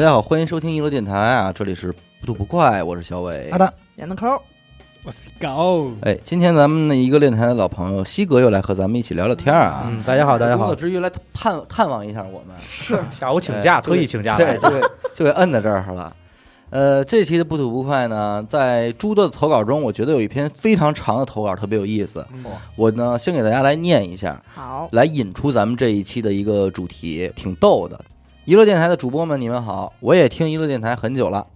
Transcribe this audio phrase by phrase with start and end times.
[0.00, 1.92] 大家好，欢迎收听一楼电台啊，这里是
[2.22, 3.58] 不吐不快，我是小伟好。
[3.58, 4.28] 的，闫子抠，
[5.04, 9.82] 我是狗，哎，今天咱们的一个电台的老朋友西哥又来和咱们一起聊聊天儿啊。
[9.84, 14.56] 嗯，大家好，大家好工作，之余来探探望一下我们，是下午请假，哎特意请假对，来。
[14.56, 14.80] 就给
[15.16, 16.16] 就给摁在这儿了。
[16.70, 22.26] 呃，这期的不吐不快呢，在诸多的投稿中，我觉得有一篇非常长的投稿特别有意思。
[22.74, 28.02] 我呢，先给大家来念一下，好，来引出咱们这一期的一个主题，挺逗的。
[28.50, 31.46] 娱乐电台的主播们，你们好，我也听娱乐电台很久了。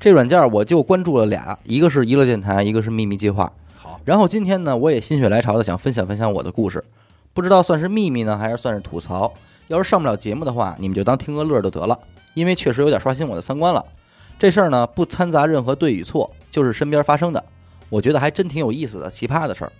[0.00, 3.52] 这软件我就关注了俩，一个是娱乐电台，一个是秘密计划。
[3.76, 6.82] 好，然后今天呢，我也心血来潮的想分享分享我的故事，
[7.32, 9.32] 不知道算是秘密呢，还是算是吐槽。
[9.68, 11.96] 要是上不了节目的话，你们就当听个乐儿就得了，
[12.34, 13.86] 因为确实有点刷新我的三观了。
[14.36, 17.44] 这事儿呢，不掺杂任何对与错，就是身边发生的，
[17.88, 19.70] 我觉得还真挺有意思的，奇葩的事儿。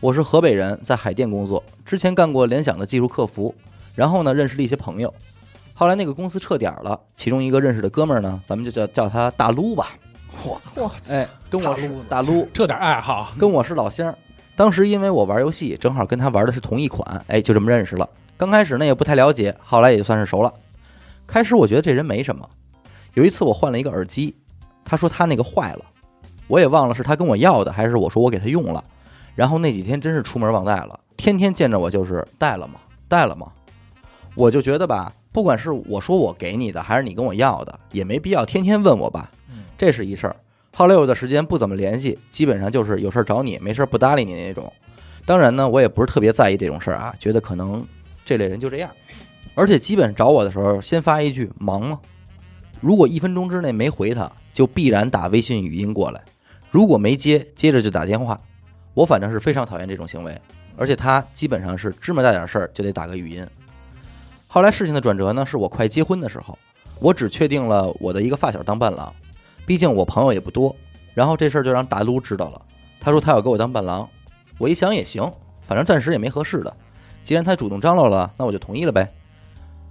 [0.00, 3.54] 我是河北人，在海淀工作，之前干过联想的技术客服，
[3.94, 5.14] 然后呢认识了一些朋友，
[5.78, 9.88] 后来那个公司撤点儿了，其中一个认识的哥们儿呢，咱们就叫叫他大撸吧，
[10.32, 14.16] 嚯嚯，哎，跟我是大撸大撸，这点爱好， 跟我是老乡儿。
[14.56, 18.08] 当时因为我玩游戏，正好跟他玩的是同一款，哎，就这么认识了。
[18.38, 20.50] 刚开始呢也不太了解，后来也就算是熟了。
[21.26, 22.48] 开始我觉得这人没什么。
[23.12, 24.34] 有一次我换了一个耳机，
[24.82, 25.84] 他说他那个坏了，
[26.48, 28.82] 我也忘了是他跟我要的，还是我说我给他用了。
[29.34, 32.80] 然后那几天真是出门忘带了，天天见着我就是带了吗？
[33.08, 33.52] 带了吗？
[34.34, 39.30] 我就觉得吧，不管是我说我给你的，还是你跟我要的，也没必要天天问我吧。
[39.76, 40.34] 这是一事儿。
[40.74, 44.72] 后来有段时间不怎么联系，基本上就是有事儿找你，没事儿不搭理你那种。
[45.26, 47.86] 当然呢，我也不是特别在意这种事儿啊，觉得可能
[48.24, 48.90] 这类人就这样。
[49.54, 52.00] 而且基本找我的时候，先发一句“忙吗”，
[52.80, 56.18] 如果一分钟之内没回他，就必然打微信语音过来；
[56.70, 58.40] 如果没接，接着就打电话。
[58.94, 60.34] 我反正是非常讨厌这种行为，
[60.78, 63.46] 而且他基本上是芝麻大点事儿就得打个语音。
[64.56, 66.58] 后来事情的转折呢，是我快结婚的时候，
[66.98, 69.14] 我只确定了我的一个发小当伴郎，
[69.66, 70.74] 毕竟我朋友也不多。
[71.12, 72.62] 然后这事儿就让大撸知道了，
[72.98, 74.08] 他说他要给我当伴郎，
[74.56, 75.30] 我一想也行，
[75.60, 76.74] 反正暂时也没合适的。
[77.22, 79.12] 既然他主动张罗了，那我就同意了呗。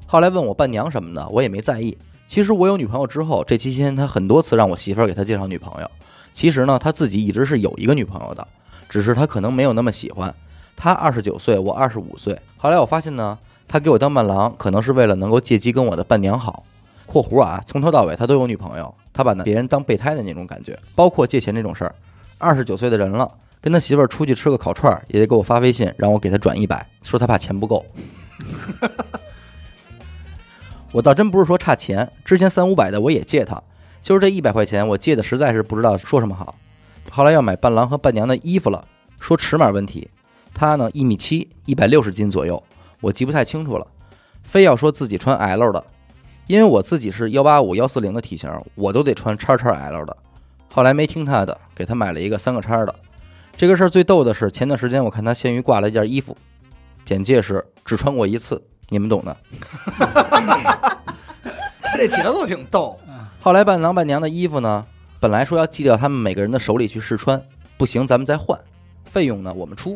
[0.08, 1.96] 后来问我伴娘什么的，我也没在意。
[2.26, 5.92] 其实我有女朋友之后，这期间他很多次让我媳妇儿给他介绍女朋友。
[6.34, 8.48] 其实呢，他自己一直是有一个女朋友的，
[8.90, 10.34] 只是他可能没有那么喜欢。
[10.76, 12.42] 他二十九岁，我二十五岁。
[12.58, 13.38] 后来我发现呢，
[13.76, 16.64] 他给我当伴郎，可能是为了能够借机跟我的伴娘好。
[17.06, 21.94] （括弧啊，从头到尾他都有女朋友，他把别人当备胎的那种感觉，包括借钱这种事儿。
[22.38, 27.86] 二十九岁的人了，跟他媳妇儿出去吃个烤串儿，也得给我发微信，让我给他转一百，说他怕钱不够。
[30.94, 33.62] 我倒真不是说差钱，之前三五百的我也借他，
[34.02, 36.56] 就是这一百块钱我借的实在是不知道说什么好。
[37.12, 38.88] 后来要买伴郎和伴娘的衣服了，
[39.20, 40.10] 说尺码问题，
[40.54, 42.64] 他呢一米七，一百六十斤左右，
[43.06, 43.86] 我记不太清楚了，
[44.42, 45.84] 非要说自己穿 L 的，
[46.48, 50.18] 因为我自己是幺八五幺四零的体型，我都得穿叉叉 L 的。
[50.74, 52.96] 后来没听他的，给他买了一个三个叉的。
[53.56, 56.36] 这个事儿最逗的是，前段时间我看他闲鱼挂了一件衣服，
[57.06, 59.38] 简介是只穿过一次，你们懂的。
[61.84, 63.00] 他这起的都挺逗，
[63.40, 64.84] 后来伴郎伴娘的衣服呢，
[65.20, 67.40] 本来说要寄到他们每个人的手里去试穿，
[67.78, 68.60] 不行咱们再换，
[69.04, 69.96] 费用呢我们出。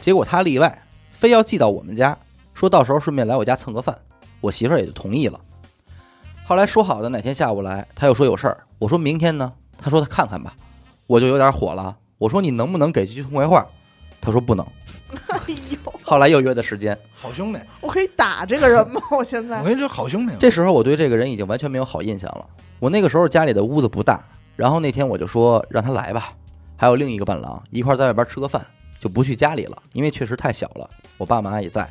[0.00, 2.18] 结果他例外，非要寄到我们家，
[2.56, 3.94] 说到时候顺便来我家蹭个饭，
[4.40, 5.38] 我媳妇儿也就同意了。
[6.42, 10.54] 后来说好的哪天下午来，他又说有事儿，我说明天呢，他说他看看吧，
[11.06, 13.66] 我就有点火了，我说你能不能给句痛快话？
[14.22, 14.66] 他说不能。
[15.28, 19.02] 哎呦，后来又约的时间，好兄弟，我可以打这个人吗？
[19.12, 19.58] 我现在。
[19.58, 22.46] 我跟你说，好兄弟，这时候我对这个人已经完全没有好印象了。
[22.78, 24.24] 我那个时候家里的屋子不大，
[24.56, 26.32] 然后那天我就说让他来吧，
[26.74, 28.66] 还有另一个伴郎一块儿在外边吃个饭，
[28.98, 31.86] 就不去家里了，因为确实太小了，我爸妈也在，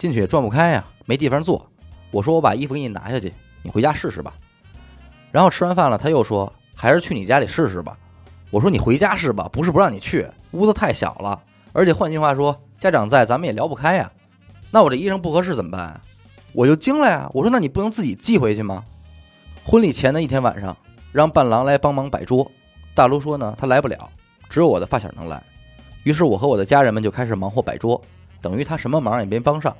[0.00, 1.70] 进去也转不开呀，没地方坐。
[2.10, 3.30] 我说我把衣服给你拿下去，
[3.62, 4.32] 你回家试试吧。
[5.30, 7.98] 然后吃完饭了，他又说还是去你家里试试吧。
[8.50, 11.38] 我说你回家试吧，不是不让你去，屋子太小了，
[11.74, 14.10] 而且换句话说，家长在，咱们也聊不开呀。
[14.70, 16.00] 那我这衣裳不合适怎么办？
[16.54, 17.30] 我就惊了呀！
[17.34, 18.82] 我说那你不能自己寄回去吗？
[19.66, 20.74] 婚礼前的一天晚上，
[21.12, 22.50] 让伴郎来帮忙摆桌。
[22.94, 24.08] 大卢说呢，他来不了，
[24.48, 25.42] 只有我的发小能来。
[26.04, 28.00] 于是我和我的家人们就开始忙活摆桌，
[28.40, 29.76] 等于他什么忙也没帮上。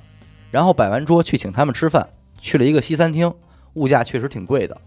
[0.49, 3.33] 然后摆完桌去请他们吃饭，去了一个西餐厅，
[3.73, 4.77] 物价确实挺贵的。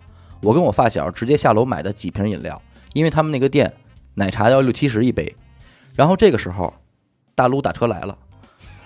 [0.40, 2.60] 我跟我发小直接下楼买的几瓶饮料，
[2.92, 3.72] 因为他们那个店
[4.14, 5.34] 奶茶要六七十一杯。
[5.94, 6.74] 然后这个时候，
[7.34, 8.18] 大卢打车来了，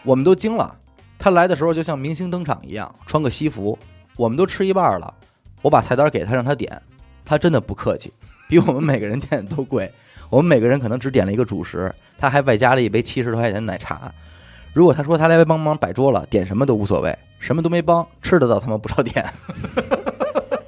[0.05, 0.79] 我们都惊了。
[1.19, 3.77] 他来的时候就像明星登场一样，穿个西服。
[4.17, 5.13] 我们都吃一半了，
[5.63, 6.81] 我把菜单给他，让他点。
[7.25, 8.13] 他真的不客气，
[8.49, 9.91] 比我们每个人点的都贵。
[10.31, 14.13] 我们每个人可能只点了一个主食，他还外加了一杯七十多块钱的奶茶。
[14.73, 19.25] 如果他说他来帮忙摆桌了，点什么都无所谓，什么都没帮，吃的倒他妈不少点。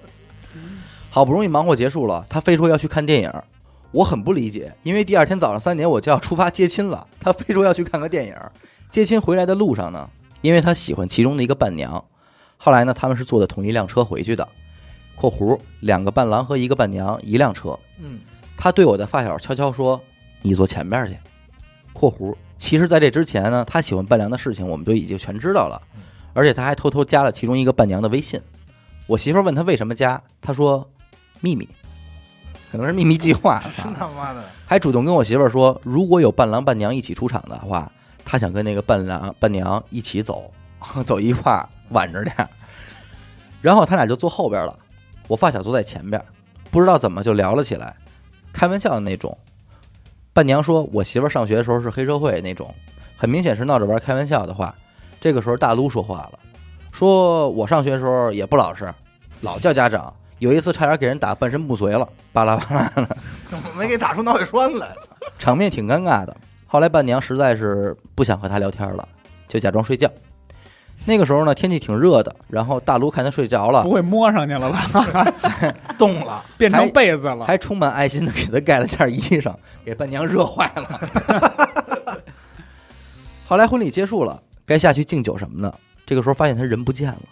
[1.10, 3.32] 好不容易忙活结束了，他非说要去看电影，
[3.92, 8.34] 我很不理解，因为第二天早上三点我就要出发接亲了，他非说要去看个电影。
[8.90, 10.08] 接亲回来的路上呢，
[10.40, 12.04] 因为他喜欢其中的一个伴娘，
[12.56, 14.48] 后来呢他们是坐的同一辆车回去的。
[15.14, 17.78] （括弧两个伴郎和一个伴娘一辆车。
[17.98, 18.20] 嗯，
[18.56, 20.00] 他对我的发小悄悄说
[20.40, 21.16] ：“你坐前面去。
[21.92, 25.80] ”（括弧其实在这之前呢，他喜欢伴娘的事情我们就已经全知道了，
[26.34, 28.38] 而且他还偷偷加了其中一个伴娘的微信。
[29.06, 30.86] 我媳妇儿问他为什么加，他说
[31.40, 31.66] ：“秘密，
[32.70, 33.58] 可能是秘密计划。
[33.82, 37.90] ”真他妈的，还主动跟我媳妇儿说，如果有伴郎伴娘一起出场的话，
[38.26, 40.52] 他想跟那个伴郎伴娘一起走，
[41.06, 42.48] 走一块儿晚着点儿。
[43.62, 44.78] 然后他俩就坐后边了，
[45.28, 46.22] 我发小坐在前边，
[46.70, 47.96] 不知道怎么就聊了起来，
[48.52, 49.36] 开玩笑的那种。
[50.40, 52.74] 伴娘说我媳妇儿上学的时候是黑社会那种，
[53.14, 54.74] 很明显是闹着玩开玩笑的话。
[55.20, 56.38] 这个时候大撸说话了，
[56.90, 58.90] 说我上学的时候也不老实，
[59.42, 63.16] 老叫家长，有一次差点给人打半身不遂了，巴拉巴拉的。
[63.44, 64.88] 怎么没给打出脑血栓来？
[65.38, 66.34] 场面挺尴尬的。
[66.66, 69.06] 后来伴娘实在是不想和他聊天了，
[69.46, 70.10] 就假装睡觉。
[71.06, 75.26] 那个时候呢，天气挺热的，然后大卢看他睡着了不，会摸上去了吧？
[75.98, 77.46] 冻了，变成被子了。
[77.46, 79.54] 还充满爱心的给他盖了件衣裳，
[79.84, 82.20] 给伴娘热坏了。
[83.48, 85.74] 后来婚礼结束了，该下去敬酒什么的。
[86.06, 87.22] 这个时候发现他人不见了，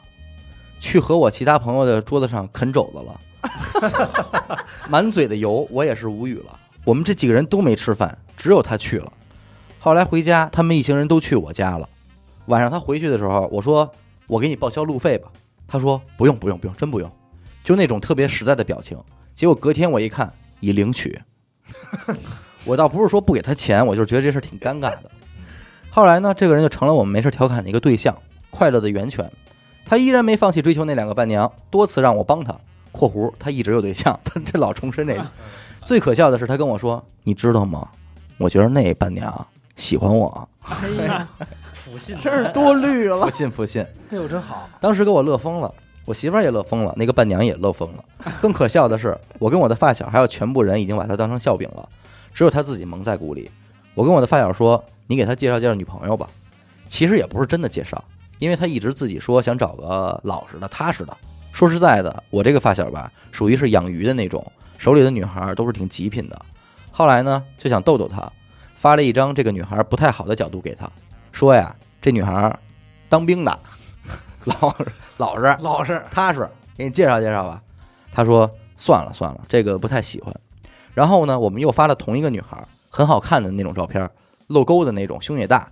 [0.81, 6.59] 去和我其他朋友的桌子上啃肘子了， 满嘴的油，我也是无语了。
[6.85, 9.13] 我们这几个人都没吃饭，只有他去了。
[9.79, 11.89] 后来回家，他们一行人都去我家了。
[12.49, 13.91] 晚上他回去的时候，我说
[14.27, 15.31] 我给你报销路费吧，
[15.67, 17.11] 他说不用不用不用，真不用，
[17.63, 18.99] 就那种特别实在的表情。
[19.35, 21.21] 结果隔天我一看，已领取。
[22.65, 25.11] 我倒不是说不给他钱，我就是觉得这事儿挺尴尬的。
[25.91, 28.17] 后来呢，这个人就成了我们没事调侃的一个对象，
[28.51, 29.31] 快乐的源泉。
[29.85, 32.55] 他依然没放弃追求那两个伴娘，多次让我帮他
[32.93, 35.27] （括弧他一直有对象，他 这老重申这个）。
[35.85, 37.89] 最可笑的是，他跟我说：“你知道吗？
[38.39, 39.47] 我觉得那伴娘
[39.77, 40.49] 喜欢我。
[40.61, 41.27] 哎
[41.89, 43.31] 呀，普信真是多虑”了不。
[43.31, 43.83] 信不信。
[44.11, 45.73] 哎呦真好，当时给我乐疯了，
[46.05, 48.05] 我媳妇儿也乐疯了，那个伴娘也乐疯了。
[48.41, 51.89] 更可笑的是，我跟我的发小还有全部人已经把他当成笑柄了，
[52.33, 53.51] 只有他自己蒙在鼓里。
[53.95, 56.29] 我跟我的发小说：“你给他介绍介绍女朋友吧。”
[56.87, 58.03] 其实也不是真的介绍，
[58.39, 61.17] 因为他一直自己说想找个老实的、踏实的。
[61.53, 66.41] 说实在的，我这个发小吧，属于是养鱼的那种，手里的女孩都是挺极品的。
[66.91, 68.31] 后来呢，就想逗逗他，
[68.75, 70.89] 发了一张这个女孩不太好的角度给她，
[71.39, 72.59] 说呀，这女孩
[73.09, 73.59] 当兵的，
[74.43, 74.75] 老
[75.19, 77.63] 老实老实，踏实，给你介绍介绍吧。
[78.11, 80.35] 他说算了算了，这个不太喜欢。
[80.95, 84.11] 然后呢，我们又发了同一个女孩，很好看的那种照片，
[84.49, 85.71] 露沟的那种，胸也大。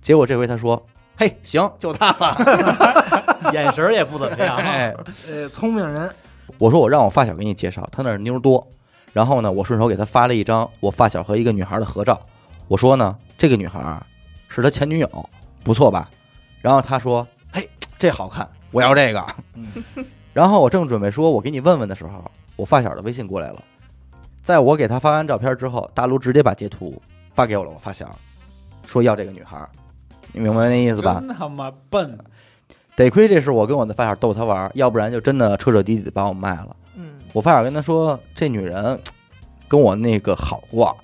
[0.00, 0.80] 结果这回他说，
[1.16, 3.50] 嘿，行，就她了。
[3.52, 4.54] 眼神儿也不怎么样。
[4.62, 4.94] 哎，
[5.28, 6.08] 呃，聪明人，
[6.56, 8.64] 我说我让我发小给你介绍，他那儿妞儿多。
[9.12, 12.20] 然后呢，我顺手给他发了一张我发小和一个女孩的合照。
[12.68, 14.00] 我说呢，这个女孩儿
[14.50, 15.30] 是他前女友，
[15.64, 16.10] 不错吧？
[16.60, 17.66] 然后他说，嘿，
[17.98, 19.26] 这好看，我要这个。
[19.54, 19.66] 嗯
[20.34, 22.22] 然后我正准备说我给你问问的时候，
[22.56, 23.62] 我发小的微信过来了。
[24.42, 27.00] 在我给他发完照片之后，大卢直接把截图
[27.32, 27.70] 发给我了。
[27.70, 28.16] 我发小
[28.86, 29.68] 说要这个女孩儿，
[30.32, 31.14] 你明白那意思吧？
[31.20, 32.18] 真他妈笨！
[32.96, 36.76] 得亏这是我跟我的发小逗他玩儿，要不然就真的彻彻底底的把我卖了。
[36.96, 39.00] 嗯，我发小跟他说：“这女人
[39.68, 40.96] 跟我那个好过，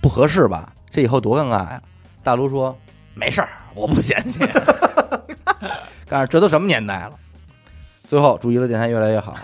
[0.00, 0.72] 不合适吧？
[0.90, 1.82] 这以后多尴尬呀！”
[2.22, 2.76] 大卢说
[3.14, 4.40] ：“没事儿，我不嫌弃。”
[6.08, 7.12] 但是这都什么年代了？
[8.08, 9.34] 最后，祝娱乐电台越来越好。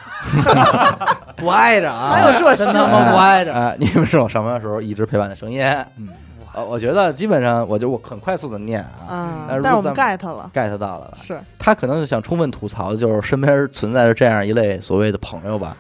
[1.37, 5.63] 不挨着啊，还有这心真他妈不挨着，啊、你们是我上班的时候一直陪伴的声音。
[5.97, 6.09] 嗯，
[6.53, 11.19] 呃，我觉得基本上，我就我很快速的念啊啊但是，但我们 get 了，，get 到了吧？
[11.23, 15.75] 是他可能是想充分吐槽，就是身边存在着这样一类所谓的朋友吧。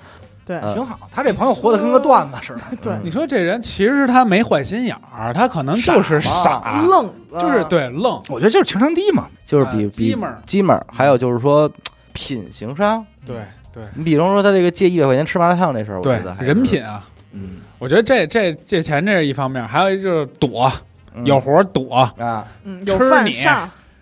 [0.48, 0.98] 对呃挺好。
[1.12, 9.26] 他这朋友活得跟个段子似的， 对你说这人其实他没坏心眼儿，他可能就是傻傻，愣，就是对愣，我觉得就是情商低嘛。
[9.44, 11.70] 就是比鸡门儿鸡儿，还有就是说
[12.12, 13.36] 品行上，对
[13.72, 17.04] 对你比方说他这个借一百块钱吃麻辣烫这事儿，我对觉得人品，啊。
[17.32, 20.70] 嗯，我觉得这这借钱这是一方面，还有一就是躲，
[21.14, 23.32] 嗯有活儿躲，啊，嗯，有吃你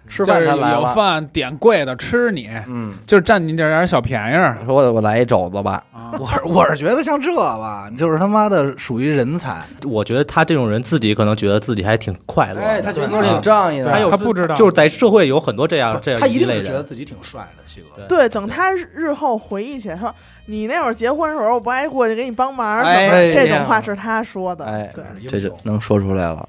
[0.06, 4.58] 吃就是饭他来了，有饭点贵的吃你，嗯，就占你这点小便宜儿。
[4.64, 6.12] 说我我来一肘子吧，啊。
[6.18, 18.02] 我是我是觉得像这吧，就是他妈的属于人才，我觉得他这种人自己可能觉得自己还挺快乐的，哎，他觉得自己啊挺仗义的，他不知道，就是在社会有很多这样这样他一定是，觉得自己挺帅的，西哥。
[18.04, 20.14] 对，等他日后回忆起来说，
[20.46, 26.48] 你那会儿结婚的时候，我不爱过去给你帮忙这种话是他说的，哎对，这就能说出来了。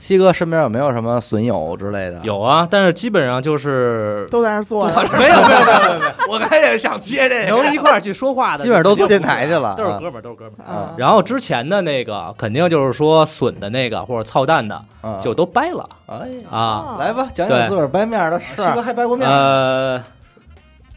[0.00, 2.20] 西哥身边有没有什么损友之类的？
[2.22, 9.70] 有啊，但是基本上就是都在那儿坐着， 没有没有没有没有没有，我刚才也想接这个，能一块儿去说话的，基本上都坐电台去了。
[9.70, 9.74] 啊。
[9.74, 10.64] 都是哥们儿，都是哥们儿。
[10.68, 15.88] 嗯然后之前的那个肯定就是说损的那个或者操蛋的，嗯就都掰了。
[16.06, 16.96] 哎呀，啊。
[16.98, 18.80] 来吧，讲讲自个儿掰面的事西哥。
[18.80, 20.02] 还掰过面，呃，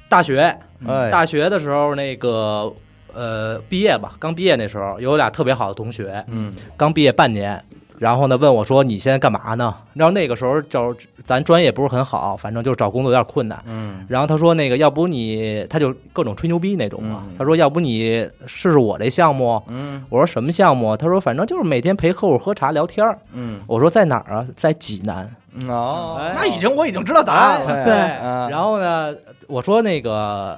[0.07, 0.55] 大学。
[0.87, 2.71] 哎，大学的时候那个
[3.13, 6.53] 呃毕业吧，刚毕业那时候有俩特别好的同学，嗯。
[6.75, 7.63] 刚毕业半年，
[8.01, 9.71] 然后呢问我说你现在干嘛呢？
[9.93, 13.63] 然后那个时候就咱专业不是很好，反正就是找工作有点困难。
[13.67, 19.61] 嗯然后他说那个要不你他就各种吹牛逼那种嘛嗯，他说要不你试试我这项目。
[19.67, 20.97] 嗯我说什么项目？
[20.97, 23.19] 他说反正就是每天陪客户喝茶聊天儿。
[23.33, 24.47] 嗯我说在哪儿啊？
[24.55, 25.31] 在济南。
[25.53, 27.75] 嗯哦，哎那已经我已经知道答案了。
[27.75, 29.13] 哎对嗯然后呢，
[29.47, 30.57] 我说那个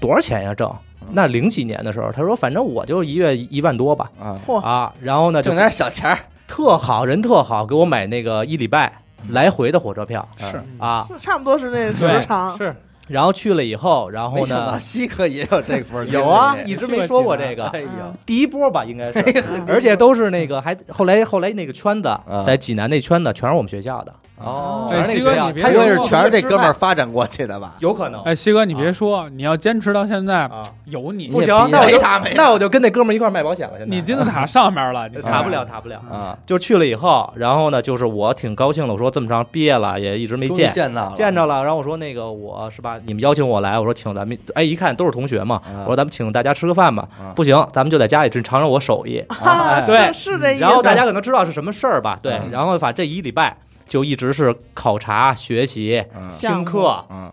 [0.00, 0.68] 多少钱呀挣？
[1.12, 8.92] 那零几年的时候，他说反正我就一月一万多吧啊，啊，然后呢就挣点小钱儿特好人特好，给我买那个一礼拜
[9.30, 10.26] 来回的火车票。
[10.36, 10.62] 是。
[10.78, 12.74] 啊，是差不多是那时长，是
[13.06, 14.78] 然后去了以后，然后呢？
[14.78, 17.66] 西哥也有这份儿有啊，一直没说过这个。
[17.68, 17.88] 哎呦，
[18.24, 27.74] 第一波吧，应该是，而且都是那个还后来后来那个圈子啊在济南那圈子全是我们学校的，哦，对，全是那西哥你别个学校他不会是，全是这哥们儿发展过去的吧？
[27.80, 28.22] 有可能。
[28.22, 32.00] 哎，西哥你别说，你要坚持到现在，啊，有你不行，那我就
[32.34, 33.94] 那我就跟那哥们儿一块儿卖保险了，现在。
[33.94, 36.00] 你金字塔上面了，你塔不了，塔不了。
[36.10, 41.62] 啊，就去了以后，然后呢，就是我挺高兴的，我说这么长毕业了，也一直没见，见到了，见着了。
[41.62, 47.08] 然后我说那个我是吧，你们邀请我来，我说请咱们，哎，一看都是同学嘛，嗯我说咱们请大家吃个饭吧。
[47.20, 47.32] 嗯。
[47.34, 49.18] 不行，咱们就在家里只尝尝我手艺。
[49.28, 50.12] 啊对。
[50.12, 50.60] 是是这意思。
[50.60, 52.18] 然后大家可能知道是什么事儿吧？
[52.22, 52.34] 对。
[52.34, 53.56] 嗯，然后反正这一礼拜
[53.88, 57.04] 就一直是考察、学习、嗯听课。
[57.10, 57.30] 嗯，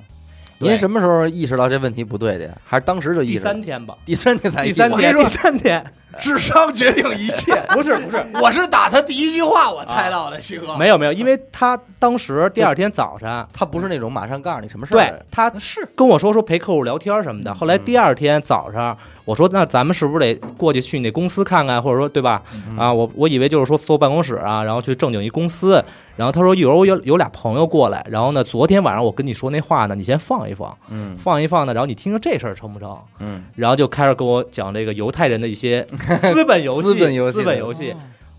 [0.60, 2.51] 您什么时候意识到这问题不对的呀？
[2.63, 3.43] 还是当时就意第识第？
[3.43, 5.86] 三天吧，第三天才意识到第三天，我跟你说第三天，
[6.20, 7.55] 智商决定一切。
[7.74, 10.75] 不是不是，我是打他第一句话我猜到的，西哥。
[10.77, 17.53] 没有没有，因为他当时第二天早上，他不是那种马上告诉你什么事儿对，他是跟我说说陪客户聊天什么的。
[17.53, 22.41] 后来第二天早上，我说那咱们是不是得过去去你那公司看看，或者说对吧？
[22.70, 25.84] 嗯啊，我我以为就是说坐办公室啊，然后去正经一公司。
[26.15, 32.96] 然后他说一会儿我有有俩朋友过来，然后呢，昨天晚上我跟你说那话呢，你先放一放，嗯放一放呢，然后你听听这事儿成不成？
[33.17, 35.82] 嗯然后就开始跟我讲这个犹太人的一些
[36.33, 37.38] 资本游戏，资本游戏。
[37.38, 37.95] 资本游戏。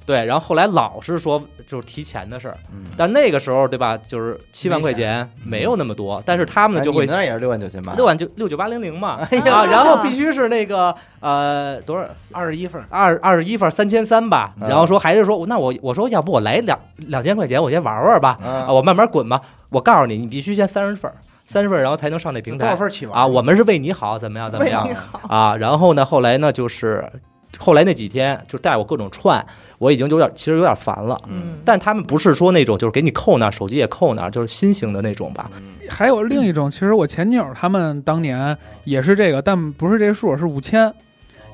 [0.07, 12.07] 对，然后后来老是说就是提钱的事儿，嗯，但那个时候对吧，就是七万块钱没有那么多，但是他们呢就会那也是六万九千八，六万九六九八零零嘛，啊，然后 必须是那个呃多少？
[12.33, 14.69] 二十一份，二二十一份三千三吧，嗯。
[14.69, 19.41] 然后说还是说那我我说要不我来两两千块钱我先玩玩吧，啊啊我慢慢滚吧，
[19.71, 21.11] 我告诉你你必须先三十份
[21.47, 24.87] 三十份然后才能上这平多少台份起玩啊，我们是为你好怎么样怎么样
[25.27, 27.11] 啊，然后呢后来呢就是
[27.59, 29.45] 后来那几天就带我各种串，
[29.79, 31.21] 我已经有点其实有点烦了。
[31.29, 35.51] 嗯但他们不是说那种就是给你扣那儿，手机也扣那儿，就是新型的那种吧？
[35.89, 40.93] 还有另一种，其实我前女友他们当年也是这个，但不是这数，是五千，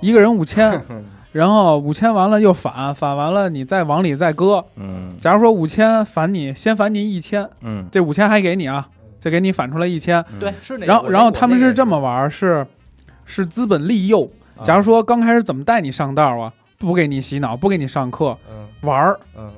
[0.01, 0.81] 一个人五千，
[1.33, 4.65] 然后五千完了又返，返完了你再往里再搁。
[4.77, 8.89] 嗯假如说五千返你，先返你一千，嗯这五千还给你啊，
[9.21, 10.25] 再给你返出来一千。
[10.41, 10.87] 对，是那。
[10.87, 12.67] 然后，然后他们是这么玩儿，是
[13.25, 14.29] 是资本利诱。
[14.61, 19.19] 那个假如说刚开始怎么带你上道啊，不给你洗脑，不给你上课，嗯玩儿。
[19.37, 19.51] 嗯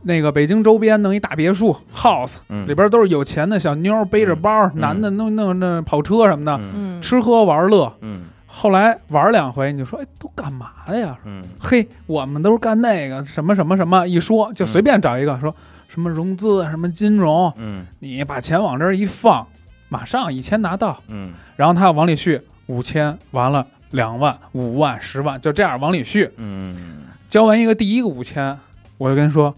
[0.00, 6.58] 那个北京周边弄一大别墅 house，嗯里边都是有钱的小妞儿背着包，男的弄弄那跑车什么的，
[7.02, 7.92] 吃喝玩乐。
[8.00, 11.18] 嗯后来玩两回，你就说，哎，都干嘛呀？
[11.24, 15.54] 嗯嘿，我们都是干那个什么什么什么，一说就随便找一个，说
[15.88, 19.46] 什么融资，什么金融，嗯你把钱往这儿一放，
[19.88, 26.30] 马上一千拿到，嗯然后他要往里续五千，完了两万、五万、十万，就这样往里续。
[26.36, 28.56] 嗯交完一个第一个五千，
[28.96, 29.54] 我就跟他说，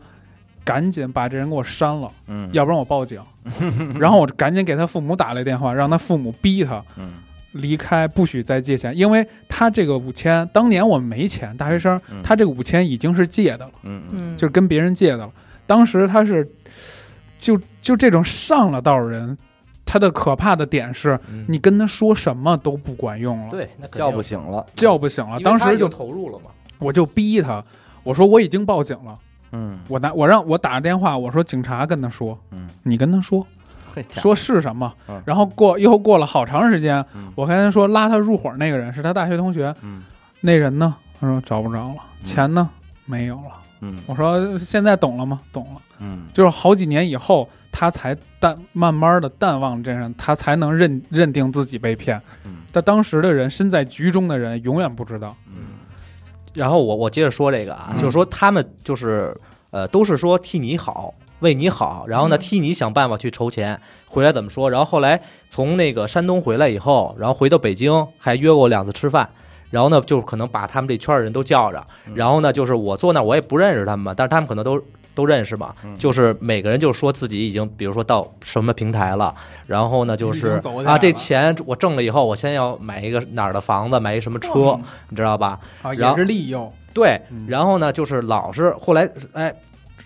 [0.64, 3.20] 赶紧把这人给我删了，嗯，要不然我报警。
[3.98, 7.14] 然后我就赶紧给他父母打了一电话，让他父母逼他嗯
[7.52, 15.30] 离开，不许再借钱，因为他这个五千，当年我们没钱，大学生嗯，他这个五千已经是借的了，嗯嗯，就是跟别人借的了。
[15.66, 16.46] 当时他是，
[17.38, 19.36] 就就这种上了道的人，
[19.92, 25.40] 他的可怕的点是，嗯你跟他说什么都不管用了，对，那叫不醒了，叫不醒了。
[25.40, 26.44] 当时就投入了嘛。
[26.78, 27.62] 我就逼他，
[28.04, 29.18] 我说我已经报警了，
[29.50, 33.44] 嗯我拿我让我打个电话，我说警察跟他说，嗯，你跟他说，
[34.10, 35.20] 说是什么嗯。
[35.26, 40.04] 然后过又过了好长时间嗯，我跟他说拉他入伙那个人是他大学同学，嗯
[40.40, 40.94] 那人呢？
[41.20, 42.70] 他说找不着了，钱呢？
[43.06, 43.56] 没有了。
[43.80, 45.40] 嗯我说现在懂了吗？
[45.52, 45.80] 懂了。
[45.98, 52.20] 嗯就是好几年以后，他才淡慢慢的淡忘这人，他才能认认定自己被骗。
[52.44, 55.36] 嗯但当时的人，身在局中的人，永远不知道。
[55.48, 55.54] 嗯
[56.54, 59.36] 然后我我接着说这个啊，嗯就是说他们就是
[59.70, 64.70] 呃，都是说替你好，为你好，然后呢，嗯替你想办法去筹钱，回来怎么说？
[64.70, 69.28] 然后后来从那个山东回来以后，然后回到北京，还约过我两次吃饭。
[69.70, 74.82] 然后呢，就可能把他们这圈儿人都叫着，嗯然后呢，就是我坐那儿，我也不认识他们嘛，但是他们可能都
[75.14, 75.96] 都认识嘛，嗯。
[75.96, 79.34] 就是每个人就说自己已经，比如说到什么平台了，
[79.66, 85.58] 然后呢，就是啊，这钱我挣了以后，我先要买一个哪儿的房子，买一什么车，你知道吧？
[85.82, 89.54] 啊，然后也是利诱，对嗯，然后呢，就是老是后来哎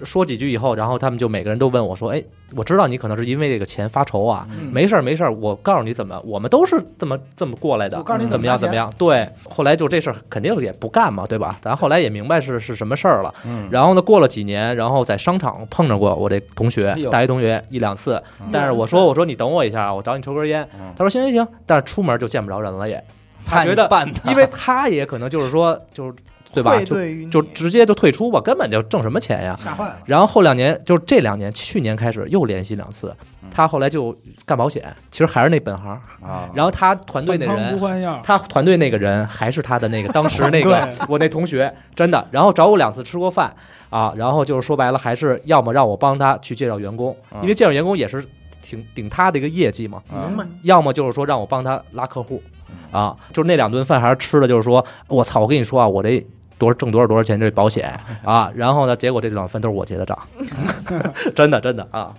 [0.02, 2.22] 说几句以后，然后他们就每个人都问我说：“哎，
[2.56, 11.58] 我知道你可能是因为这个钱发愁啊，嗯没事儿没事儿，我告诉你怎么，我们都是这么这么过来的，我告诉你怎怎么样怎么样。”对，后来就这事儿肯定也不干嘛，对吧？
[11.60, 13.32] 咱后来也明白是是什么事儿了。
[13.46, 20.66] 嗯，然后呢，过了几年，然后在商场碰着过我这同学哎，大学同学一两次，嗯但是我说我说你等我一下啊，我找你抽根烟。
[20.74, 23.02] 嗯他说行行行，但是出门就见不着人了也，
[23.44, 26.14] 怕你觉得办，因为他也可能就是说就是
[26.54, 26.80] 对吧？
[26.84, 29.56] 就就直接就退出吧，根本就挣什么钱呀？
[29.58, 29.98] 吓坏了。
[30.06, 35.90] 然后后两年，就是这两年，去年开始又联系两次嗯，他后来就干保险，其实还是那本行。
[36.22, 42.26] 啊，然后他团队那人他团队那个人还是他的那个当时那个 我那同学，真的。
[42.30, 43.54] 然后找我两次吃过饭
[43.90, 48.24] 啊，然后就是说白了，还是要么让我帮他去介绍员工，嗯因为介绍员工也是
[48.62, 50.02] 挺顶他的一个业绩嘛。
[50.10, 50.44] 啊明白？
[50.62, 56.24] 要么就是说让我帮他拉客户嗯，啊，就是那两顿饭还是吃的，就是说我操，我跟你说啊，我这
[56.58, 57.92] 多少挣多少多少钱这保险
[58.24, 60.18] 啊，然后呢，结果这两份都是我结的账，
[61.34, 62.14] 真的真的啊，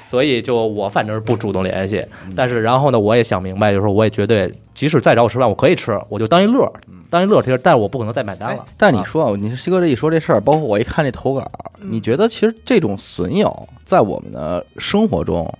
[0.00, 2.04] 所以就我反正是不主动联系，
[2.36, 6.70] 但是然后呢，我也想明白，就是说我也绝对，即使再找我吃饭，我可以吃，我就当一乐，
[7.10, 8.60] 当一乐但是我不可能再买单哎了。
[8.60, 15.52] 啊但是你说啊，你西哥这一说这事儿，包括我一看这投稿，嗯你觉得其实这种损友在我们的生活中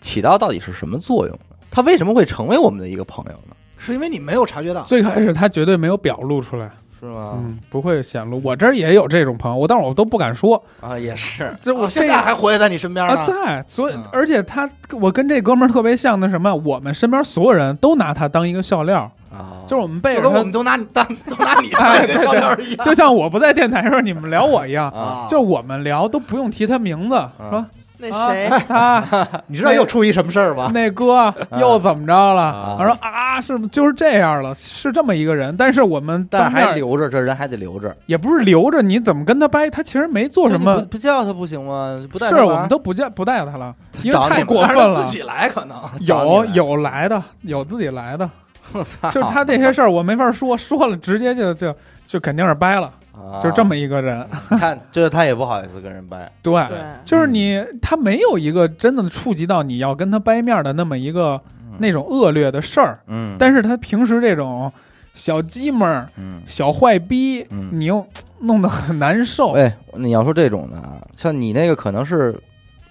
[0.00, 1.56] 起到到底是什么作用呢？
[1.70, 3.56] 他为什么会成为我们的一个朋友呢？
[3.76, 6.70] 是因为你没有察觉到，最开始他绝对没有表露出来，
[7.04, 7.32] 是吗？
[7.36, 8.40] 嗯，不会显露。
[8.42, 13.22] 我这儿也有这种朋友，我但是我都不敢说，啊，也是，这我我现在还活跃在你身边啊呢。
[13.24, 14.02] 在，所以嗯。
[14.12, 22.84] 而且他我跟这哥们儿特别像那什么，我们身边所有人都拿他当一个笑料，啊，就是我们背就着他，我们都拿你当都拿你当 一个笑料一样。
[22.84, 27.16] 就像我不在电台的时候你们聊我一样，啊，就我们聊都不用提他名字，
[27.50, 27.64] 说
[28.10, 30.70] 那啊谁，他 你知道又出一什么事儿吗？
[30.74, 32.42] 那哥又怎么着了？
[32.42, 37.94] 啊他说啊，是就是这样了，是这么一个人，但是我们但还留着，这人还得留着。
[38.06, 39.70] 也不是留着，你怎么跟他掰？
[39.70, 42.00] 他其实没做什么不，不叫他不行吗？
[42.10, 45.10] 不带是我们都不叫不带他了，因为太过分了自。
[45.10, 45.76] 己来可能。
[46.00, 48.28] 有有来的，有自己来的，
[48.72, 51.74] 我操，就他这些事儿我没法说，说了直接就就
[52.06, 54.26] 就肯定是掰了，啊就这么一个人。
[54.50, 56.30] 你看，就是他也不好意思跟人掰。
[56.42, 61.40] 对，对，就是你他没有一个真的触及到你要跟他掰面的那么一个
[61.78, 64.70] 那种恶劣的事儿，嗯，但是他平时这种
[65.14, 68.04] 小鸡们儿、嗯，小坏逼，嗯你又
[68.40, 69.52] 弄得很难受。
[69.52, 72.38] 哎，你要说这种的啊，像你那个可能是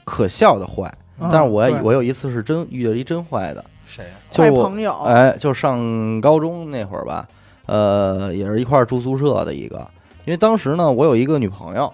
[0.03, 4.11] 可笑的坏，嗯但是我对我有一次是真遇到一真坏的，谁呀？
[4.31, 7.27] 就我坏朋友，哎，就上高中那会儿吧，
[7.67, 9.85] 呃，也是一块儿住宿舍的一个，
[10.25, 11.93] 因为当时呢，我有一个女朋友，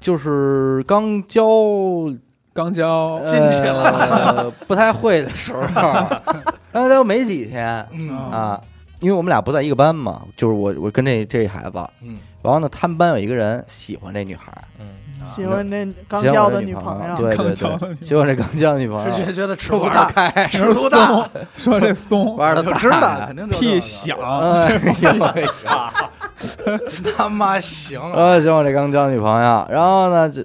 [0.00, 1.44] 就是刚交
[2.52, 3.82] 刚交进去了。
[4.36, 5.82] 呃， 不太会的时候，
[6.72, 8.10] 然后都没几天嗯。
[8.30, 8.60] 啊，
[9.00, 14.86] 因为我们俩不在一个班嘛，就是我我跟这这孩子，嗯，然后呢，他们班有一个人喜欢这女孩，嗯，
[15.24, 24.78] 喜欢这刚交的女朋友，对对对，喜欢这刚交的女朋友，是觉觉得尺不大，开，尺度大，松，说这松玩的大知道肯定屁响，哎呦
[27.16, 28.12] 他妈行啊！
[28.14, 30.42] 呃，喜欢我这刚交女朋友，然后呢，就，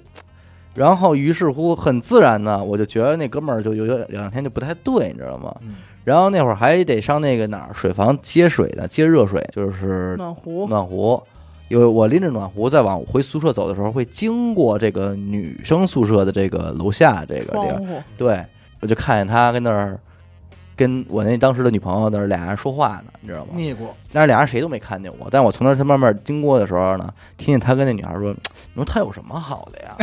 [0.76, 5.54] 然后于是乎很自然的，我就觉得那哥们儿就有有两天就不太对，你知道吗？
[5.62, 11.22] 嗯然后那会儿还得上那个哪儿水房接水的，接热水，就是暖壶，暖壶。
[11.70, 18.46] 有我拎着暖壶在往回宿舍走的时候，会经过这个女生宿舍的这个楼下这个地儿，对
[18.82, 20.00] 我就看见他跟那儿
[20.76, 23.52] 跟我那当时的女朋友那儿俩人说话呢，你知道吗？
[23.56, 28.34] 腻过，但是俩人谁都没看见我，但我从那儿他慢慢经过的时候呢，听见他跟那女孩说
[28.74, 29.96] ：“你说他有什么好的呀？”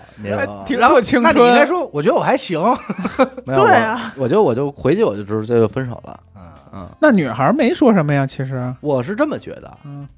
[0.22, 0.46] 然
[0.88, 1.64] 后特青那你应该。
[1.66, 2.60] 说，我觉得我还行。
[3.46, 6.20] 对啊，我觉得我就回去我就知道这就分手了。
[6.36, 6.42] 嗯，
[6.74, 9.78] 嗯，那女孩没说什么呀，其实，我是这么觉得。
[9.84, 10.08] 嗯，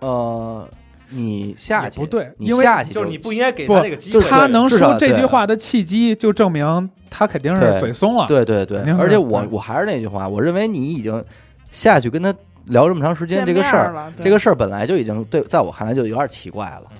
[0.00, 0.68] 呃，
[1.10, 4.14] 你下去不对你因为下去就是你不应该给不他这个机会。
[4.14, 8.26] 就是他能说这句话的契机，就证明他肯定是嘴松了。
[8.26, 11.22] 对对对肯定，是而且我嗯我还是那句话，我认为你已经
[11.70, 12.34] 下去跟他
[12.66, 16.96] 聊这么长时间这个事儿，这个事儿本来就已经对，在我看来就有点奇怪了，嗯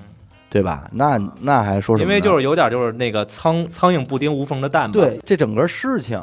[0.56, 0.88] 对吧？
[0.92, 2.08] 那那还说什么？
[2.08, 4.92] 因为就是有点就是那个苍苍蝇不叮无缝的蛋嘛。
[4.92, 6.20] 对这整个事情，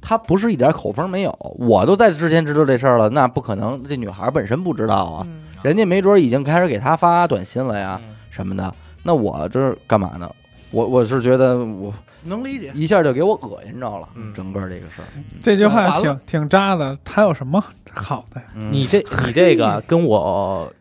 [0.00, 10.30] 他不是一点口风没有，我都在之前知道这事儿了，那不可能，这女孩本身不知道啊，嗯人家没准已经开始给他发短信了呀，嗯，什么的，那我这是干嘛呢？
[10.70, 11.92] 我我是觉得我
[12.24, 12.70] 能理解。
[12.74, 15.08] 一下就给我恶心着了，嗯整个这个事儿。
[15.42, 18.46] 这句话挺挺渣的，他有什么好的呀？
[18.54, 20.72] 嗯你这你这个跟我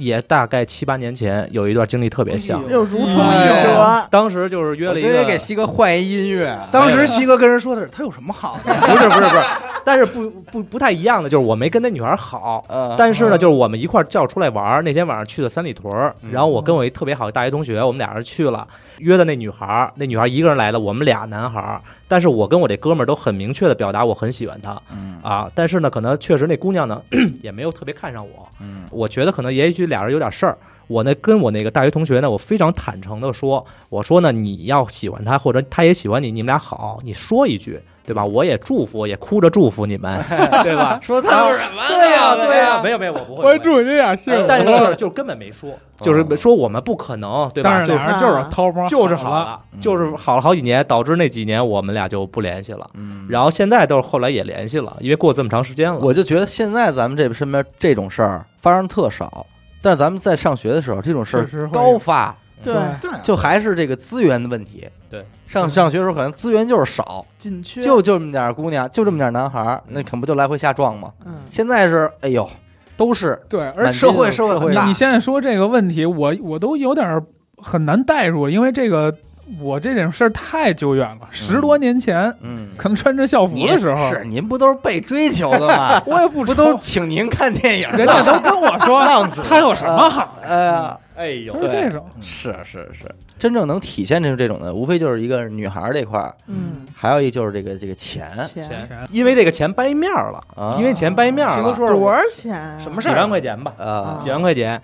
[0.00, 4.06] 也大概七八年前有一段经历特别像又如出一辙。
[4.10, 6.58] 当时就是约了一个直接给西哥换一音乐。
[6.72, 8.72] 当时西哥跟人说的是他有什么好的？
[8.80, 9.42] 不是不是不是，
[9.90, 14.82] 但是不不不太一样的，就是我没跟那女孩好，呃，但是呢，就是我们一块儿叫出来玩儿。
[14.82, 15.92] 那天晚上去的三里屯
[16.30, 21.80] 然后我跟我一特别好的大学同学，我们俩人去了，约的那女孩，那女孩一个人来的，我们俩男孩。
[22.06, 27.02] 但是我跟我这哥们儿都很明确的表达我很喜欢她嗯啊，但是呢，可能确实那姑娘呢
[27.42, 30.56] 也没有特别看上我，嗯我觉得可能也许俩人有点事儿。
[30.90, 38.24] 我那跟我那个大学同学呢，我非常坦诚的说，我说呢你要喜欢他，或者他也喜欢你，你们俩好，你说一句，对吧？
[38.24, 40.20] 我也祝福，也哭着祝福你们，
[40.64, 40.98] 对吧？
[41.00, 41.80] 说他有什么？
[41.86, 43.44] 对呀、对呀、没有没有，我不会。
[43.44, 44.44] 我祝你俩幸福。
[44.48, 45.70] 但是就根本没说，
[46.02, 47.70] 就是说我们不可能，对吧？
[47.86, 52.90] 但是就是偷摸，就是好好了，就是好了好几年，导致那几年我们俩就不联系了。
[52.94, 56.00] 嗯，然后现在都是后来也联系了，因为过这么长时间了。
[56.00, 59.46] 我就觉得现在咱们这身边这种事儿发生特少，
[59.82, 64.88] 但是咱们在上学的时候，这种事儿确实会高发，对，对，就还是这个资源的问题。
[65.08, 67.80] 对，上上学的时候可能资源就是少，紧缺。
[67.80, 71.12] 就就这么点儿姑娘，就这么点儿男孩儿，那可不就来回瞎撞吗？
[71.24, 72.48] 嗯，现在是，哎呦，
[72.96, 74.82] 都是对，而满社会社会社会很大。
[74.82, 77.22] 你你现在说这个问题，我我都有点儿
[77.56, 79.12] 很难代入，因为这个
[79.58, 86.00] 我这种事儿太久远了，十多年前，嗯，可能穿着校服的时候，是您不都是被追求的吗？
[86.06, 87.88] 我也不不都请您看电影？
[87.96, 89.02] 人家都跟我说
[89.48, 92.06] 他有什么好，哎呀，哎呦都是这种。
[92.20, 104.80] 是是是，真正能体现出这种的，无非就是一个女孩儿这块儿，嗯，还有一就是这个这个钱钱钱因为这个钱掰面儿了，啊，因为钱掰面儿了，多少钱什么事儿万块钱吧，啊几万块钱，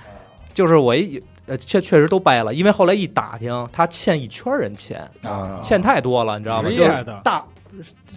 [0.52, 6.68] 就是我一呃确确实都掰了，因为后来一打听，他欠一圈人钱，啊，欠太多了，你知道吗？
[6.70, 7.44] 就业的大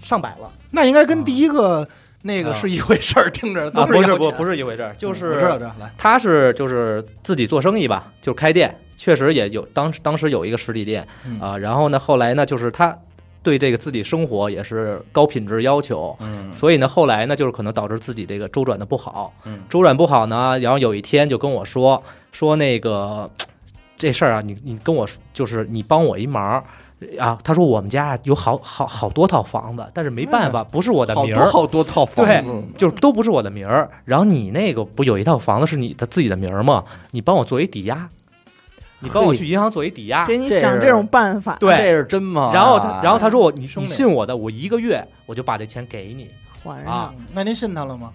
[0.01, 1.87] 上百了那应该跟第一个
[2.21, 12.97] 那个是一回事儿，听着啊，都不是不要钱不是一回事儿，就我是知道这来，他是就是自己做生意吧，就开店，确实也有当当时有一个实体店嗯啊，然后呢，后来呢，就是他
[13.41, 23.29] 对这个自己生活也是高品质要求，嗯所以呢，后来呢，就是可能导致自己这个周转的不好，嗯周转不好呢，然后有一天就跟我说说那个
[23.97, 26.63] 这事儿啊，你你跟我说就是你帮我一忙。
[27.17, 33.89] 啊，他说我们家有好好好多套房子，但是没办法，不是我的名儿，多好多套房对子，就是都不是我的名儿。
[34.03, 36.83] 然后你那个不有一套房子是你的自己的名儿吗？
[37.11, 38.09] 你帮我做一抵押，
[38.99, 40.25] 你帮我去银行做一抵押。
[40.25, 42.51] 给你想这种办法，对这是真吗？
[42.53, 46.29] 然后他，然后他说我你你信我的，我一个月我就把这钱给你
[46.63, 47.15] 还啊上。
[47.33, 48.11] 那您信他了吗？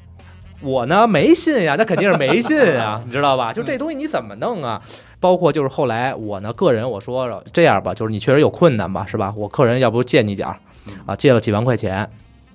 [0.60, 3.52] 我呢没信呀，那肯定是没信呀， 你知道吧？
[3.52, 4.80] 就这东西你怎么弄啊？
[5.20, 9.32] 包括就是后来我呢个人我说这样吧，就是你确实有困难吧，是吧？
[9.36, 10.56] 我个人要不借你点儿
[11.06, 12.08] 啊，借了几万块钱，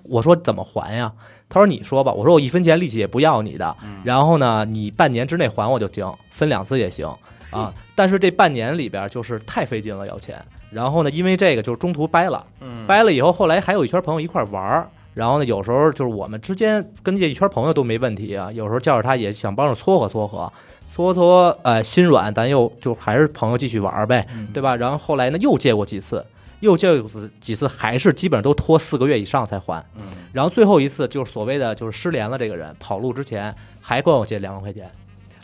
[0.04, 1.12] 我说怎么还呀？
[1.50, 7.08] 他说你说吧，我说我一分钱利息也不要你的，然后呢你半年之内还我就行，分两次也行
[7.52, 7.74] 啊。
[7.96, 12.46] 但是这半年里边就是太费劲了要钱，然后呢因为这个就是中途掰了。
[12.62, 20.52] 嗯掰了以后，后来还有一圈朋友一块玩儿，然后呢，有时候就是我们之间跟这一圈朋友都没问题啊，有时候叫着他也想帮着撮合撮合，
[20.90, 24.76] 撮合呃，心软，咱又就还是朋友继续玩儿呗，对吧？
[24.76, 26.26] 然后后来呢，又借过几次，
[26.62, 27.10] 又借过
[27.42, 29.84] 几次，还是基本上都拖四个月以上才还。
[29.98, 34.90] 嗯然后最后一次就是所谓的就是失联了，这个人跑路之前还管我借两万块钱，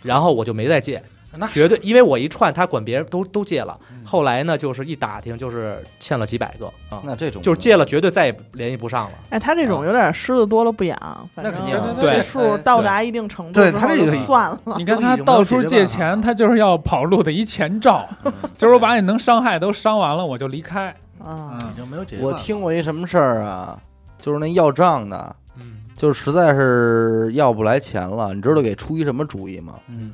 [0.04, 1.02] 然后我就没再借，
[1.38, 7.02] 那绝对，因为我一串他管别人都都借了，后来呢就是一打听就是欠了几百个啊。
[7.04, 9.14] 那这种就是借了，绝对再也联系不上了。
[9.30, 10.98] 哎，他这种有点狮子多了不痒，
[11.34, 14.60] 反正那肯定啊对这数到达一定程度对他这个算了。
[14.78, 18.08] 你看他到处借钱，他就是要跑路的一前兆，
[18.58, 20.96] 就是我把你能伤害都伤完了，我就离开。
[21.24, 23.80] 啊，已经没有解决我听过一什么事儿啊，
[24.22, 29.76] 就是那要账的，嗯就是实在是要不来钱了，你知道给出一什么主意吗？
[29.88, 30.14] 嗯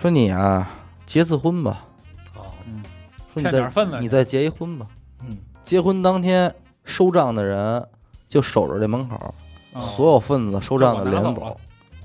[0.00, 0.70] 说你啊
[1.06, 1.84] 结次婚吧，
[2.36, 2.54] 哦，
[3.34, 4.86] 说你骗点再份子，你再结一婚吧。
[5.26, 7.84] 嗯，结婚当天收账的人
[8.28, 9.34] 就守着这门口，
[9.72, 9.80] 哦。
[9.80, 11.56] 所有份子收账的就连走我拿走了，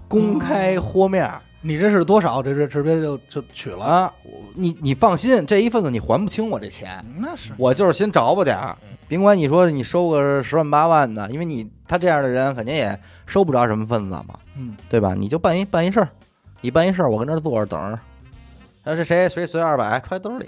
[0.07, 1.23] 公开豁面。
[1.23, 2.41] 儿你这是多少？
[2.43, 4.13] 这这直接就就取了，啊！
[4.23, 7.53] 我你你放心，这一份子你还不清我这钱，那是。
[7.57, 8.75] 我就是先着吧点儿，
[9.07, 15.13] 甭管你说你收个十万八万的，因为你他这样的人肯定也收不着什么份子嘛，嗯，对吧？
[15.13, 16.09] 你就办一办一事儿，
[16.63, 17.99] 你办一事儿，我跟这儿坐着等着。
[18.85, 20.47] 那是谁谁随二百揣兜里，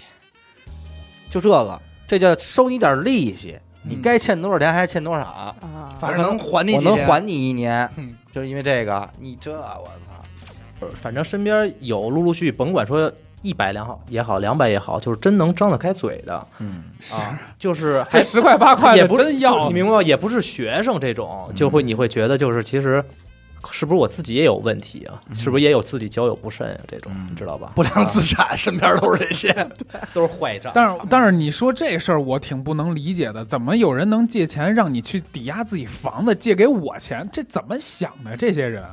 [1.30, 3.60] 就这个，这叫收你点利息。
[3.84, 9.08] 你嗯该欠多少钱还是欠多少，啊，反正能还你我能还你一年嗯，就是因为这个。
[9.20, 20.02] 你这我操，反正身边有陆陆续续，甭管说一百两好也好，两百也好，就是真能张得开嘴的嗯，啊，就是还十块八块也不真要你，明白吗？
[20.02, 23.04] 也不是学生这种，就会你会觉得就是其实
[23.72, 25.20] 是不是我自己也有问题啊？
[25.34, 26.80] 是不是也有自己交友不慎啊？
[26.88, 27.72] 这种嗯你知道吧？
[27.76, 29.54] 不良资产身边都是这些，
[30.14, 30.72] 都是坏账。
[30.76, 37.28] 但是但是你说这事儿我挺不能理解的，怎么有人能借钱让你去抵押自己房子，借给我钱？
[37.32, 38.36] 这怎么想的？
[38.38, 38.84] 这些人，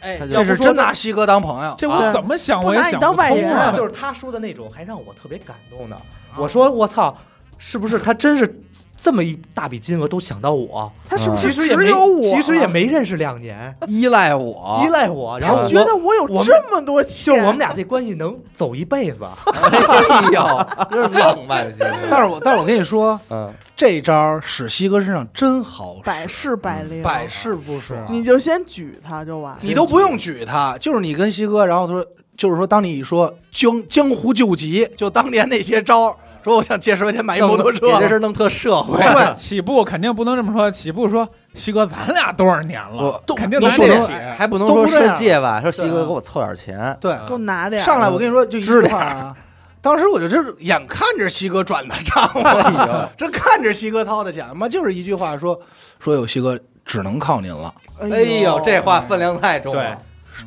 [0.00, 1.74] 哎就这是真拿西哥当朋友。
[1.78, 3.72] 这我啊怎么想不拿你我也想不当外人通啊！
[3.76, 5.96] 就是他说的那种，还让我特别感动呢。
[6.36, 7.16] 我说我操，
[7.58, 8.60] 是不是他真是
[9.02, 10.90] 这么一大笔金额都想到我？
[11.10, 12.22] 他是不是其实也没只有我？
[12.22, 19.18] 其实也没认识两年，依赖我依，赖我，然后他觉得我有这么多钱，就是我们俩这关系能走一辈子。
[19.52, 21.98] 哎呦，这是浪漫型的。
[22.08, 28.06] 但是我但是我跟你说，嗯，这招使西哥身上真好使，百试百灵，百试不爽。
[28.08, 29.58] 你就先举他就完了。
[29.62, 32.06] 你都不用举他，就是你跟西哥，然后他说，
[32.36, 37.86] 就是说，当你一说江江湖救急，就当年那些招，说我想借十块钱买一摩托车。
[37.86, 38.98] 你，这事儿弄特社会。
[38.98, 39.34] 对。
[39.36, 44.12] 起步肯定不能这么说，起步说西哥，咱俩多少年了，都肯定你说的拿得起。
[44.36, 46.96] 还不能说是借吧，说西哥给我凑点钱。
[47.00, 47.84] 对，给我拿点儿。
[47.84, 49.36] 上来我跟你说就一句话啊，
[49.80, 55.60] 当时我就这眼看着西哥转的账嘛， 这看着西哥掏的钱嘛，就是一句话说
[55.98, 57.72] 说有西哥只能靠您了。
[58.00, 58.08] 哎
[58.42, 59.98] 呦，这话分量太重了，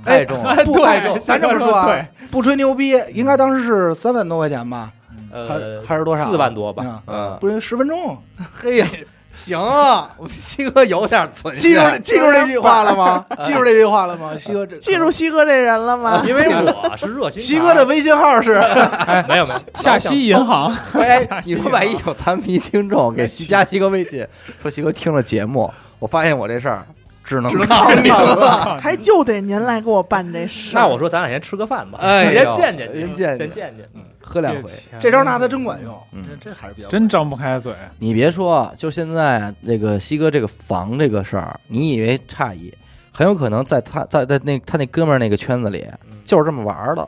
[0.06, 2.00] 太重不对，咱这么说啊，
[2.32, 4.92] 不吹牛逼，应该当时是三万多块钱吧，
[5.32, 6.26] 呃，还是多少？
[6.26, 6.84] 四万多吧。
[6.86, 8.18] 嗯嗯，不是十分钟，
[8.60, 8.88] 嘿呀，
[9.34, 13.26] 行啊，我们西哥有点存记住记住这句话了吗？
[13.42, 14.32] 记住这句话了吗？
[14.38, 16.24] 西哥这记住西哥这人了吗？
[16.26, 18.54] 因为我是热心肠，西哥的微信号是
[19.28, 24.26] 没有没有 下西银行，哎，你说万一有咱们一听众给西加西哥微信，
[24.62, 26.86] 说西哥听了节目，我发现我这事儿
[27.26, 28.78] 只能靠您了。
[28.80, 30.76] 还就得您来给我办这事。
[30.76, 33.90] 那我说咱俩先吃个饭吧，哎呦先见见，先见见先见见。
[34.22, 34.72] 喝两回。
[35.00, 37.74] 这招拿的真管用，嗯这这还是比较真张不开嘴。
[38.00, 42.74] 你别说，就现在这个西哥这个房这个事儿，你以为诧异，
[43.12, 47.08] 很有可能在他在在那他那哥们儿那个圈子里嗯就是这么玩儿的，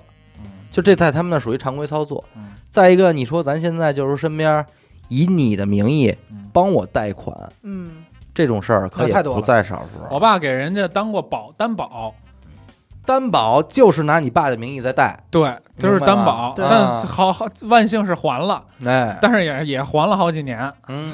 [0.70, 2.54] 就这在他们那属于常规操作嗯。
[2.70, 4.64] 再一个，你说咱现在就是身边
[5.08, 8.04] 以你的名义嗯帮我贷款嗯，
[8.38, 10.00] 这种事儿，可也不在少数。
[10.12, 12.14] 我爸给人家当过保担保，
[13.04, 20.72] 担保就是拿你爸的名义在贷，对，就是担保，但好好万幸是还了，哎，但是也也还了好几年。
[20.88, 21.12] 嗯，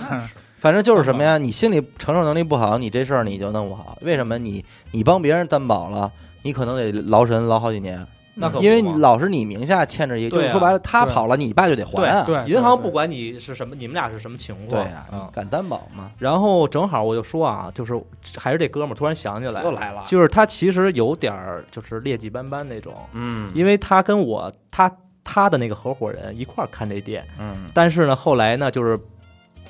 [0.57, 1.37] 反正就是什么呀？
[1.37, 3.97] 你心理承受能力不好，你这事儿你就弄不好。
[4.01, 12.23] 为什么你你帮别人担保了，你可能得劳神劳好几年，那可不因为你老是你名下欠着一个，就对啊是说白了，他跑了，你爸就得还啊。
[12.25, 16.11] 对，银行不管你是什么，你们俩是什么情况，对呀，敢担保吗？
[16.17, 17.99] 然后正好我就说啊，就是
[18.37, 24.91] 还是这哥们儿突然想起来，又来了，就是他其实有点儿就是劣迹斑斑那种，嗯因为他跟我他
[25.23, 28.99] 他的那个合伙人一块儿看这店，嗯但是呢后来呢就是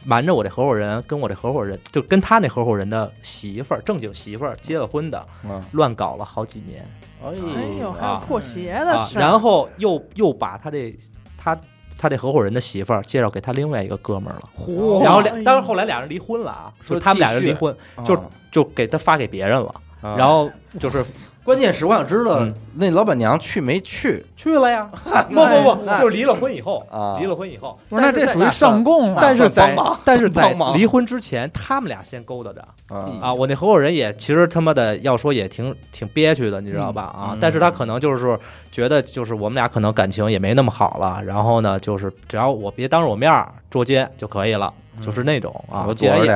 [0.03, 6.85] 瞒着我这合伙人跟我这合伙人就跟他那合伙人的媳妇儿正经媳妇儿结了婚的，嗯，乱搞了好几年。
[7.23, 9.17] 哎哎呦，还啊有破鞋的啊，事。
[9.17, 10.95] 然后又又把他这
[11.37, 11.57] 他。
[11.95, 15.01] 他这合伙人的媳妇儿介绍给他另外一个哥们儿了，嚯。
[15.01, 21.05] 然后俩当然后来俩人离婚了啊，说就他们俩人离婚，就就给他发给别人了，啊然后就是
[21.43, 24.89] 关键是我想知道嗯那老板娘去没去去了呀，
[25.29, 29.19] 不不不，就是离了婚以后啊离了婚以后，不是那这属于上供啊。
[29.21, 33.33] 但是在 但是 在离婚之前，他们俩先勾搭着啊啊。
[33.33, 37.03] 我那合伙人也其实他妈的要说也挺挺憋屈的，你知道吧？
[37.03, 38.39] 啊嗯，但是他可能就是
[38.71, 45.85] 觉得就是我们俩可能感情也没那么好了，然后呢，就是只要我别当着我面儿捉奸就可以了，就是那种啊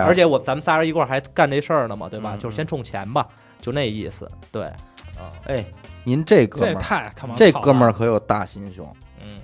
[0.05, 2.33] 而且我咱们仨人一块儿还干这事儿呢嘛，对吧？
[2.35, 3.25] 嗯就是先冲钱吧，
[3.59, 4.29] 就那意思。
[4.51, 4.67] 对，
[5.45, 5.65] 哎，
[6.03, 8.85] 您这哥们儿，太他妈这哥们儿可有大心胸，
[9.21, 9.39] 嗯。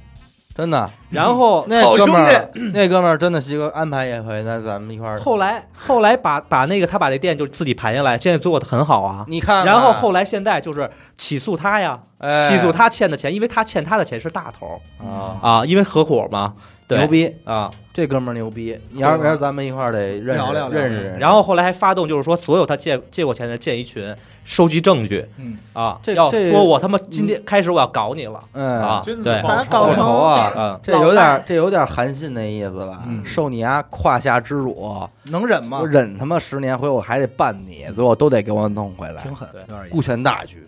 [0.56, 0.88] 真的。
[1.10, 5.20] 然后那好哥们儿， 那哥们儿真的是一个安排一回，那咱们一块儿。
[5.20, 9.26] 后来后来把把那个他把这店就自己盘下来，现在做的很好啊。
[9.28, 12.40] 你看看，然后后来现在就是起诉他呀，哎。
[12.40, 17.70] 起诉他欠的钱，因为他欠他的钱是大头啊，啊，因为合伙嘛，对牛逼，啊。
[17.94, 18.76] 这哥们儿牛逼。
[18.90, 21.20] 你要明儿咱们一块儿得认识聊聊聊认识认识。
[21.20, 28.82] 然后后来还发动，就是说所有他借借过钱的建一群，收集证据嗯，啊，要这这说我他妈今天开始我要搞你了嗯。
[28.82, 29.14] 啊，对。
[29.14, 33.04] 君子报把他搞仇啊，嗯，这有点这有点韩信那意思吧？
[33.06, 33.24] 嗯。
[33.24, 35.78] 受你丫胯下之辱，能忍吗？
[35.82, 35.88] 我？
[35.88, 39.22] 忍他妈十年，回我还得办你，最后都得给我弄回来。
[39.22, 39.48] 挺狠，
[39.92, 40.66] 顾全大局，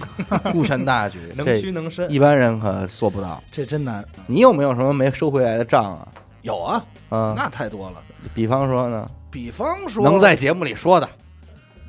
[0.52, 2.10] 顾全大局， 能屈能伸。
[2.10, 3.42] 一般人可做不到。
[3.50, 4.04] 这真难。
[4.26, 6.06] 你有没有什么没收回来的账啊？
[6.42, 8.02] 有啊，嗯，那太多了。
[8.34, 11.08] 比方说呢，比方说，能在节目里说的，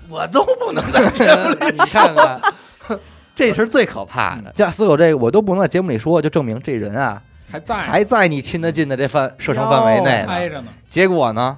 [0.10, 1.72] 我都不能在节目里。
[1.74, 2.42] 你看看，
[3.36, 4.54] 这是最可怕的。
[4.56, 11.58] 像死狗这个，我都不能在节目里说，就证明这人啊还在还在你亲得近的这范射程范围内着呢，结果呢，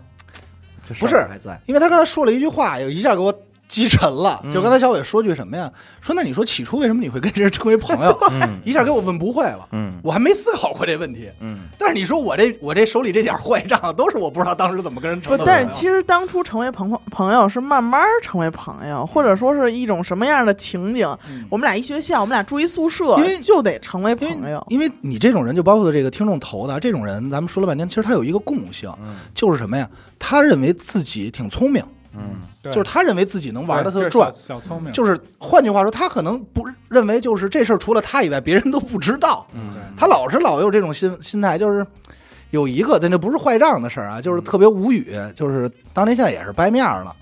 [0.99, 3.33] 不是还在，因为他刚才说了一句话，有一下给我
[3.75, 4.39] 击沉了。
[4.45, 5.69] 嗯就刚才小伟说句什么呀？
[5.99, 8.17] 说那你说起初为什么你会跟这人成为朋友？
[8.31, 9.67] 嗯一下给我问不会了。
[9.73, 15.59] 嗯我还没思考过这问题，嗯，但是你说我这我这手里这点坏账，都是我不知道当时怎么跟人成不，的朋友。
[15.59, 21.05] 但是其实当初成为朋朋朋友是慢慢成为朋友，或者说是一种什么样的情景？
[21.29, 24.59] 嗯我们俩一学校，我们俩住一宿舍因为，就得成为朋友。
[24.59, 29.89] 为因为你这种人，就包括这个听众投的这种人，咱们说了半天，其实他有一个共性，嗯就是什么呀？
[30.17, 31.83] 他认为自己挺聪明，
[32.17, 32.73] 嗯对。
[32.73, 39.45] 就是他认为自己能玩的特转小，小聪明，就是换句话说，他可能不认为就是这事儿除了他以外，别人都不知道。
[39.53, 39.73] 嗯。
[39.97, 41.85] 他老是老有这种心心态，就是
[42.51, 47.15] 有一个，但这不是坏账的事儿啊，就是特别无语，就是当年现在也是掰面了。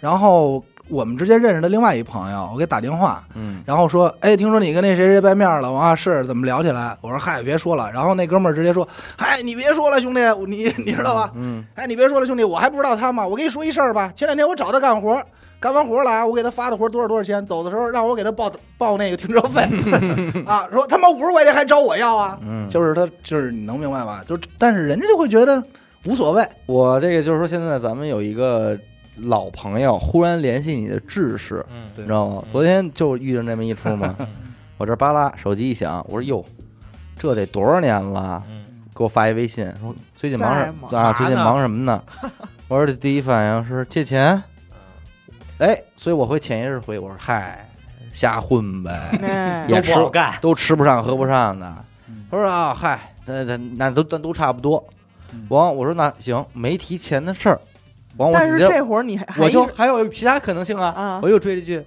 [0.00, 5.70] 然后我们之间认识的另外一朋友，我给打电话，嗯然后说，哎，听说你跟那谁谁掰面了？
[5.72, 6.96] 我说啊，是怎么聊起来？
[7.00, 7.90] 我说嗨，别说了。
[7.92, 11.30] 然后那哥们儿直接说，嗨，你别说了，兄弟，你 你知道吧？
[11.34, 13.26] 嗯哎，你别说了，兄弟，我还不知道他吗？
[13.26, 15.22] 我跟你说一事儿吧，前两天我找他干活，
[15.60, 19.62] 干完活来，我给他发的活多少多少钱，走的时候让我给他报报那个停车费
[20.44, 24.22] 啊，说他妈五十块钱还找我要啊，嗯，就是他就是你能明白吧？
[24.26, 25.62] 就是但是人家就会觉得
[26.06, 28.76] 无所谓，我这个就是说，现在咱们有一个
[29.16, 32.42] 老朋友忽然联系你的志士，嗯你知道吗？
[32.46, 34.16] 昨天就遇着这么一出嘛，
[34.78, 36.44] 我这巴拉手机一响，我说哟，
[37.18, 38.42] 这得多少年了？
[38.48, 38.60] 嗯
[38.94, 41.14] 给我发一微信说最近忙什么啊？
[41.14, 42.02] 最近忙什么呢？
[42.68, 44.42] 我说这第一反应是借钱，
[45.58, 47.66] 哎，所以我会潜意识回我说嗨，
[48.12, 51.74] 瞎混呗，哎也吃都不好干，都吃不上喝不上的
[52.06, 52.26] 嗯。
[52.30, 54.84] 他说啊，嗨，那那那都那都差不多
[55.32, 55.46] 嗯。
[55.48, 57.58] 王，我说那行，没提钱的事儿。
[58.32, 61.82] 但是这会儿你还我就还还有其他可能性啊啊，我又追了一句，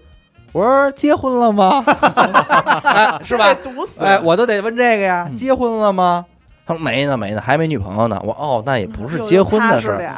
[0.52, 1.84] 我说结婚了吗？
[2.84, 3.54] 哎是吧？
[3.56, 6.26] 堵死哎，我都得问这个呀，嗯结婚了吗？
[6.68, 8.20] 他说没呢，没呢，还没女朋友呢。
[8.24, 10.16] 我哦，那也不是又结婚的事儿。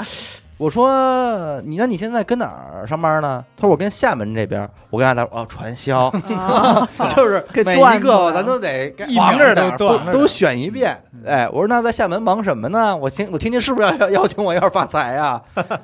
[0.57, 3.45] 我说你那你现在跟哪儿上班呢？
[3.55, 4.67] 他说我跟厦门这边。
[4.89, 10.97] 我跟他说哦，传销， 啊 就是每一个咱都得一秒防着点儿，都都选一遍。
[11.25, 12.95] 哎，我说那在厦门忙什么呢？
[12.95, 15.41] 我听我听听是不是要 要邀请我一块发财呀？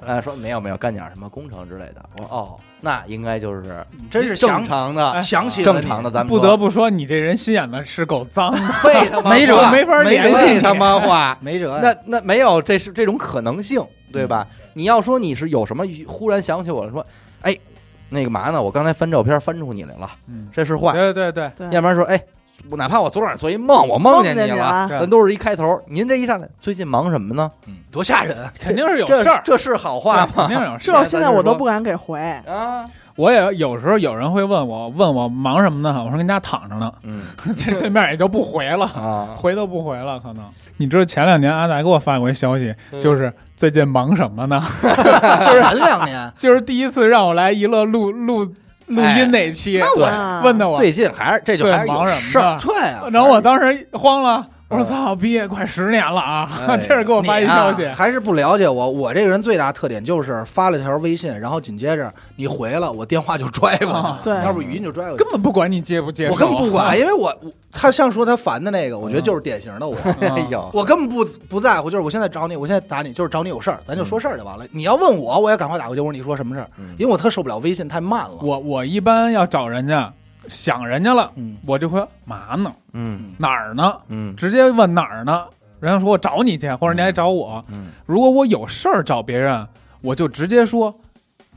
[0.08, 2.02] 哎，说没有没有，干点什么工程之类的。
[2.18, 11.38] 我说哦，那应该就是真是正常的、想起正常的，咱们不得不说，你这人心眼子是够脏的，废他妈没辙没法联系你他妈话。
[11.42, 11.78] 没辙。
[11.84, 14.48] 那那没有，这是这种可能性，对吧？
[14.74, 17.06] 你要说你是有什么忽然想起我了，说，
[17.42, 17.58] 哎，
[18.10, 18.62] 那个嘛呢？
[18.62, 20.94] 我刚才翻照片翻出你来了，嗯，这是坏。
[20.94, 22.24] 对对对，要不然说，哎，
[22.70, 25.82] 我哪怕我昨晚做一梦，我梦见你了，咱都是一开头。
[25.88, 27.52] 您这一上来，最近忙什么呢？
[27.66, 28.36] 嗯多吓人！
[28.60, 30.48] 肯定是有这事儿，这是好话吗？
[30.48, 30.94] 肯定有事儿。
[30.96, 32.20] 这现在我都不敢给回。
[32.48, 36.04] 啊，我也有时候有人会问我，问我忙什么呢？
[36.04, 37.24] 我说跟家躺着呢，嗯
[37.56, 40.44] 这对面也就不回了，啊，回都不回了，可能。
[40.84, 44.62] 你知道前两年阿达给我发过一消息，嗯就是最近忙什么呢？
[44.84, 48.44] 前两年 就是第一次让我来娱乐录录
[48.88, 52.60] 录音那期，对啊问的我，最近还是这就还是有最忙什事儿么呢？
[52.62, 54.46] 对啊，然后我当时慌了，
[54.80, 56.50] 我操，毕业快十年了啊！
[56.68, 58.90] 哎 这是给我发一消息啊，还是不了解我。
[58.90, 65.32] 我这个人最大特点就是发了条微信，然后紧接着你回了，我电话就拽过去啊，对要不语音就拽过去根。
[65.32, 69.96] 本不管你接不接，我根本不管， 因为我我他像说他烦的那个，我觉得就是典型的我。
[70.22, 74.66] 哎呦，我根本不不在乎，就是我现在找你，我现在打你，就是找你有事儿，咱就说事儿就完了。
[74.72, 76.02] 你要问我，我也赶快打过去。
[76.02, 76.68] 我说你说什么事儿？
[76.78, 78.38] 嗯因为我特受不了微信太慢了。
[78.42, 80.12] 我我一般要找人家，
[80.48, 81.58] 想人家了，嗯。
[81.66, 82.74] 我就会嘛呢？
[82.94, 83.34] 嗯。
[83.38, 83.96] 哪儿呢？
[84.08, 84.36] 嗯。
[84.36, 85.46] 直接问哪儿呢？
[85.80, 87.64] 人家说我找你去，或者你来找我。
[87.70, 87.88] 嗯。
[88.06, 89.68] 如果我有事儿找别人，
[90.02, 90.94] 我就直接说，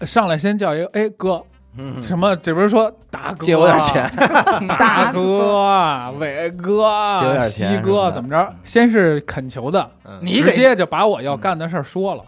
[0.01, 1.43] 上来先叫一个哎哥，
[1.77, 4.11] 嗯，什么，这不是说大哥，借我点钱，
[4.79, 7.19] 大哥、伟哥。
[7.21, 7.51] 借我点、钱。
[7.51, 8.53] 西什么的哥怎么着？
[8.65, 9.89] 先是恳求的，
[10.21, 12.25] 你给直接就把我要干的事儿说了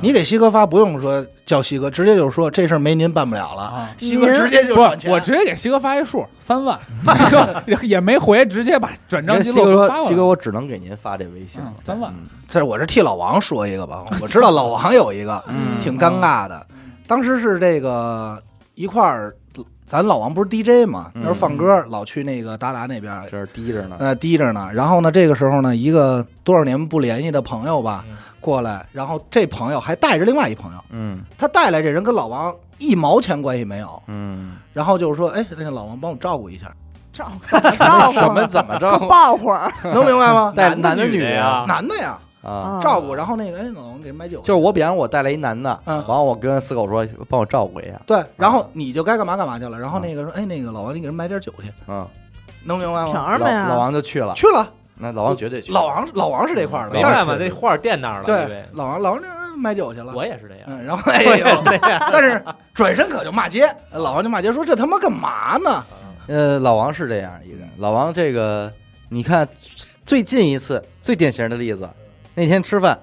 [0.00, 3.62] 你给西哥发，不用说叫西哥，直接就说这事儿没您办不了了。
[3.62, 3.88] 啊。
[3.98, 5.10] 西哥直接就不转，钱。
[5.10, 6.78] 我直接给西哥发一数三万，
[7.14, 10.08] 西哥也没回，直接把转账记录给发过来。
[10.08, 12.12] 西哥，我只能给您发这微信三万。
[12.12, 12.26] 嗯。
[12.48, 15.78] 这我是替老王说一个吧， 我知道老王有一个嗯。
[15.80, 16.66] 挺尴尬的，
[17.06, 18.42] 当时是这个
[18.74, 19.34] 一块儿，
[19.86, 24.68] 咱老王不是 DJ 嘛，嗯那时候放歌老去那个达达那边，这儿低着呢，呃，低着呢。
[24.72, 36.72] 然后呢，这个时候呢，一个多少年不联系的朋友吧嗯过来，然后这朋友还带着另外一朋友，嗯他带来这人跟老王一毛钱关系没有，嗯，然后就是说，哎，那个老王帮我照顾一下，
[37.12, 38.12] 照顾？
[38.12, 38.98] 什么怎么着？
[39.08, 40.52] 抱会儿，能明白吗？
[40.54, 45.96] 带男的女的呀男的呀，啊，照顾，然后那个哎，老王给人买酒，就是我，比方我带来一男的，嗯。
[46.06, 52.06] 完了我跟四狗说帮我照顾一下，对，然后你就该干嘛干嘛去了，然后那个说，哎，那个老王你给人买点酒去，嗯，
[52.64, 53.32] 能明白凭吗？
[53.32, 53.68] 老什么呀？
[53.68, 60.64] 老王就去了，去了，那老王绝对去，老王老王是这块儿的，但是没办法，那画儿店那儿了，因对老王老王这人买酒去了，我也是这样。
[60.66, 61.46] 嗯，然后 哎呦，
[62.12, 62.44] 但是
[62.74, 65.84] 转身可就骂街，老王就骂街说这他妈干嘛呢？
[66.28, 67.68] 呃，老王是这样一个人。
[67.78, 68.72] 老王这个，
[69.08, 69.48] 你看
[70.04, 71.88] 最近一次最典型的例子，
[72.36, 72.96] 那天吃饭，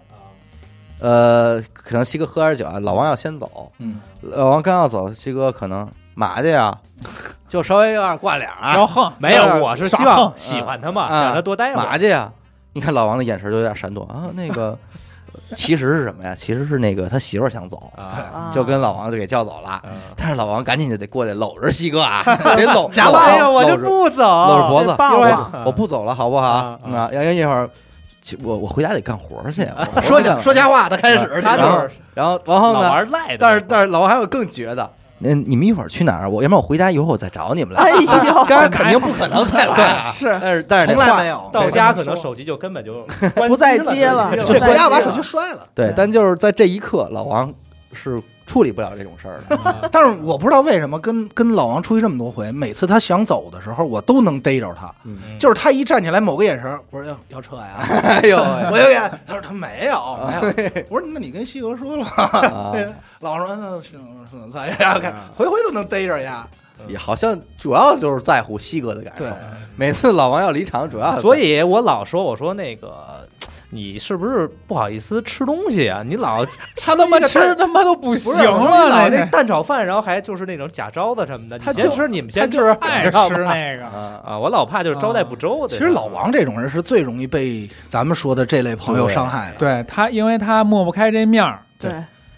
[0.99, 6.73] 呃，可能西哥喝点酒啊，老王要先走，嗯，老王刚要走，西哥可能嘛去呀，
[7.49, 11.85] 就稍微有点挂脸啊，然后横，没有，我是希望喜欢他嘛，啊让他多待会儿。
[11.85, 12.31] 嘛去呀？
[12.73, 14.77] 你看老王的眼神就有点闪躲啊，那个
[15.55, 16.33] 其实是什么呀？
[16.35, 19.81] 其实是那个他媳妇儿想走，啊，啊就跟老王就给叫走了。
[19.85, 22.23] 嗯但是老王赶紧就得过来搂着西哥啊，
[22.55, 26.47] 得搂 搂夹搂哎呀，我就不走，搂着脖子得，抱因为啊我不走了，好不好？
[26.47, 27.73] 啊啊啊，要要一会儿，其
[28.43, 29.67] 我我回家得干活去。
[30.03, 32.89] 说想瞎说瞎话他开始，他就是然后然后老呢？
[32.89, 36.29] 玩赖的，但是但是老王还有更绝的，嗯，你们一会儿去哪儿？
[36.29, 37.83] 我要不然我回家以后我再找你们来。
[37.83, 37.91] 哎
[38.27, 41.49] 呦，当然肯定不可能再来 啊，是但是但是从来没有。
[41.51, 43.05] 到家可能手机就根本就
[43.47, 45.65] 不再接了，就回家把手机摔了。
[45.73, 47.53] 对，但就是在这一刻，老王
[47.93, 49.89] 是处理不了这种事儿的。
[49.91, 54.93] 但是我不知道为什么跟跟老王出去这么多回，每次他想走的时候，我都能逮着他。
[55.03, 58.37] 嗯，就是他一站起来，某个眼神，我说要要撤呀，哎呦
[58.71, 62.09] 我有眼，他说他没有没有， 我说那你跟西哥说了吗？
[62.17, 62.73] 啊，
[63.19, 66.47] 老王说那行行咱呀，看回回都能逮着呀。
[66.87, 69.31] 也好像主要就是在乎西哥的感受对。
[69.77, 73.22] 每次老王要离场，主要所以我老说，我说那个
[73.73, 76.03] 你是不是不好意思吃东西啊？
[76.05, 76.45] 你老
[76.77, 83.35] 他他妈吃他妈都不不行了，老那那蛋炒饭，然后还就是那种假招子什么的，你他就先吃，你们他就先吃，爱知道吗？
[83.35, 83.85] 吃那个。
[83.85, 85.77] 啊，啊，我老怕就是招待不周的。
[85.77, 89.57] 其实老王这种人是最容易被咱们说的这类朋友伤害的。
[89.57, 91.91] 对他，因为他抹不开这面儿，对，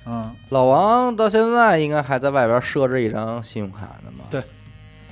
[0.05, 4.25] 嗯，老王到现在应该还在外边设置一张信用卡呢嘛？
[4.31, 4.41] 对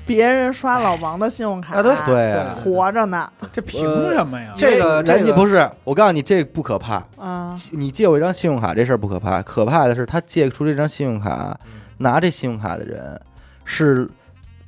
[0.05, 3.81] 别人刷老王的信用卡，啊对对啊活着呢，这凭
[4.13, 4.53] 什么呀？
[4.57, 7.03] 这个这个人家不是，我告诉你，这不可怕。
[7.17, 11.57] 啊，你借我一张信用卡这事儿不可怕，可怕的是他借出这张信用卡，
[11.97, 13.19] 拿这信用卡的人
[13.63, 14.09] 是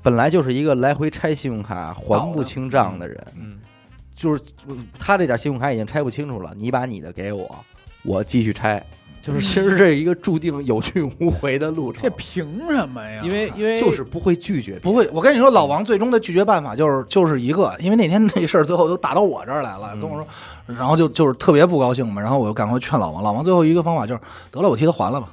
[0.01, 3.57] 本来就是一个来回拆信用卡还不清账的人，嗯，
[4.15, 4.43] 就是
[4.97, 7.53] 他这点信用卡已经拆不清楚了，你把你的给我，
[8.03, 8.81] 我继续拆，
[9.25, 13.21] 就是其实这一个注定有去无回的路程，这凭什么呀？
[13.23, 20.27] 因为因为就是不会拒绝，不会，我跟你说，老王最终的拒绝办法就是就是一个，因为那天那事儿最后都打到我这儿来了，嗯跟我说，
[20.67, 24.21] 然后就就是特别不高兴嘛，然后我就赶快劝老王，老王最后一个方法就是
[24.51, 25.29] 得了，我替他还了吧，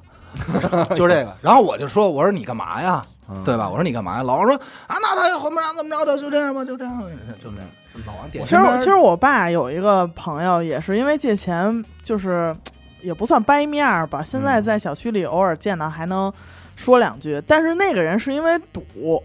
[0.97, 3.69] 就是这个，然后我就说，我说你干嘛呀，嗯对吧？
[3.69, 4.23] 我说你干嘛呀？
[4.23, 6.99] 老王说啊，那他也还不上，怎么着的，就这样吧，就这样，
[7.43, 7.67] 就这样。
[8.07, 12.57] 老王点其实我其实我爸有一个朋友，也是因为借钱，就是
[13.03, 14.23] 也不算掰面儿吧。
[14.25, 16.33] 现在在小区里偶尔见到还能
[16.75, 18.83] 说两句，但是那个人是因为赌。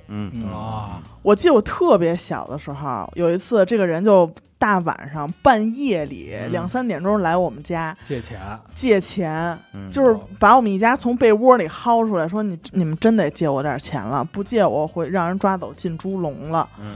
[0.07, 0.31] 嗯。
[0.33, 0.49] 嗯。
[0.51, 6.51] 啊，我记得我特别小的时候，有一次这个人就大晚上半夜里嗯。
[6.51, 8.39] 两三点钟来我们家借钱，
[8.73, 9.89] 借钱，嗯。
[9.89, 16.67] 就是把我们一家从被窝里薅出来，说你你们真得借我点钱了，不借我会让人抓走进猪笼了。
[16.79, 16.95] 嗯，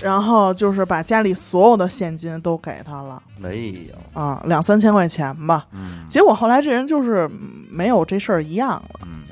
[0.00, 3.22] 然后就是把家里所有的现金都给他了。
[3.38, 5.66] 没有，啊，两三千块钱吧。
[5.72, 9.00] 嗯结果后来这人就是嗯没有这事儿一样了。
[9.04, 9.22] 嗯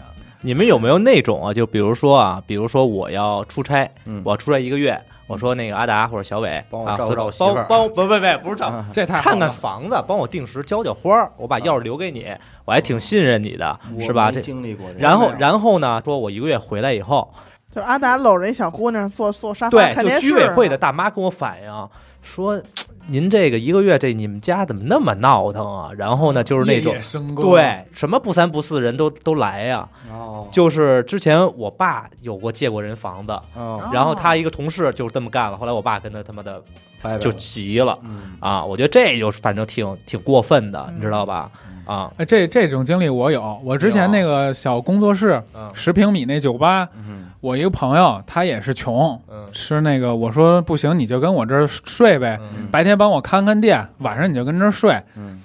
[0.45, 1.55] 你们有没有那种啊？
[1.55, 12.27] 就比如说啊，比如说我要出差，嗯，我要出差一个月，我说那个阿达或者小伟啊，帮我照顾照顾媳妇儿帮帮不不不不是照啊 这太好看看房子，帮我定时浇浇花儿，我把钥匙留给你，
[12.65, 14.25] 我还挺信任你的，是吧？
[14.27, 17.33] 我没这经历过这个，然后然后呢，说我一个月回来以后，
[17.75, 20.29] 就阿达搂着一小姑娘坐坐沙发对，看电视。
[20.29, 21.89] 就居委会的大妈跟我反映
[22.21, 22.63] 说，
[23.09, 25.91] 您这个一个月这你们家怎么那么闹腾啊？
[25.97, 36.61] 然后呢，就是那种夜夜笙歌，对什么不三不四人都都来呀、哦就是之前我爸有过借过人房子，哦，然后他一个同事就这么干了，后来我爸跟他他妈的就
[37.03, 38.65] 拜拜了急了嗯啊！
[38.65, 41.51] 我觉得这就反正挺挺过分的，嗯你知道吧？
[41.85, 43.61] 啊，哎，这这种经历我有。
[43.65, 54.97] 我之前那个小工作室嗯十平米那酒吧，嗯我一个朋友他也是穷，嗯吃那个我说不行，你就跟我这儿睡呗，嗯白天帮我看看店，晚上你就跟这儿睡。
[55.17, 55.41] 嗯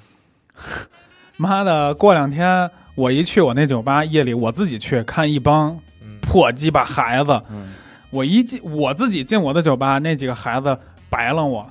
[1.37, 5.69] 妈的，过两天我一去我那酒吧，夜里我自己去看一帮
[6.01, 7.73] 嗯破鸡巴孩子，嗯
[8.09, 10.77] 我一进我自己进我的酒吧，那几个孩子
[11.09, 11.67] 白了我，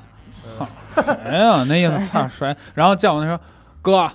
[0.59, 0.67] 操
[1.03, 1.65] 谁呀？
[1.69, 2.55] 那意思 操谁？
[2.75, 3.41] 然后叫我那说
[3.83, 4.09] 哥，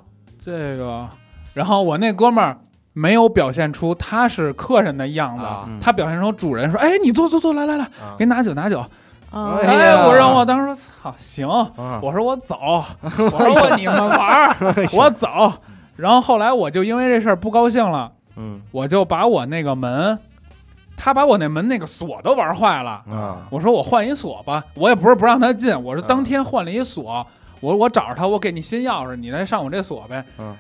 [0.44, 1.08] 这个，
[1.54, 2.58] 然后我那哥们儿
[2.94, 5.70] 没有表现出他是客人的样子，啊。
[5.80, 8.18] 他表现出主人说，哎，你坐坐坐，来来来，啊。
[8.18, 8.80] 给你拿酒拿酒。
[8.80, 12.58] 啊哎呀哎，我让我当时说操行，嗯我说我走，
[13.02, 14.56] 我说我你们玩儿，
[14.94, 15.54] 我走。
[15.96, 18.60] 然后后来我就因为这事儿不高兴了，嗯。
[18.72, 20.20] 我就把我那个门，
[20.98, 23.02] 他把我那门那个锁都玩坏了。
[23.10, 23.38] 啊。
[23.52, 27.26] 我说我换一锁吧，我也不是不让他进，我是当天换了一锁。
[27.62, 30.26] 我我找着他，我给你新钥匙，你来上我这锁呗。
[30.38, 30.54] 嗯。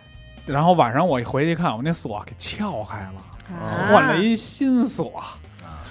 [0.45, 5.21] 然后晚上我一回去看，我那锁给撬开了，啊换了一新锁。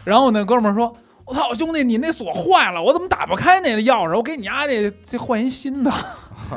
[0.05, 4.17] 然后我那哥们儿说：“我操，兄弟，你那锁坏了，我怎么打不开那个钥匙？
[4.17, 5.93] 我给你丫这这换一新的。”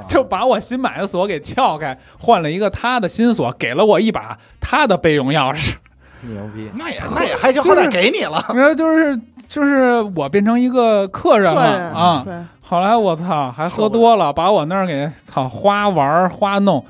[0.08, 5.76] 就把我新买的锁给撬开，换了一个他的新锁，给了我一把他的备用钥匙。
[6.22, 8.44] 牛逼，那也那也还行，好歹给你了。
[8.56, 9.16] 然后就是
[9.54, 11.62] 就是我变成一个客人了
[11.94, 12.24] 啊。
[12.26, 16.84] 对，后来我操，还喝多了，把我那儿给操花玩儿花弄，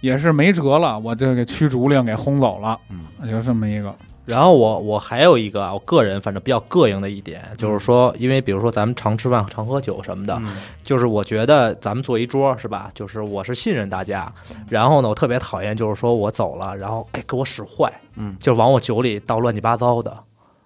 [0.00, 2.76] 也是没辙了，我就给驱逐令给轰走了。
[2.90, 3.94] 嗯，就这么一个。
[4.24, 12.90] 然后我我还有一个啊，我个人反正比较膈应的一点，就是说，因为比如说咱们常吃饭、常喝酒什么的，嗯就是我觉得咱们坐一桌是吧？
[12.92, 14.30] 就是我是信任大家，
[14.68, 20.14] 然后呢，我特别讨厌就是说我走了，然后哎给我使坏，嗯，就往我酒里倒乱七八糟的，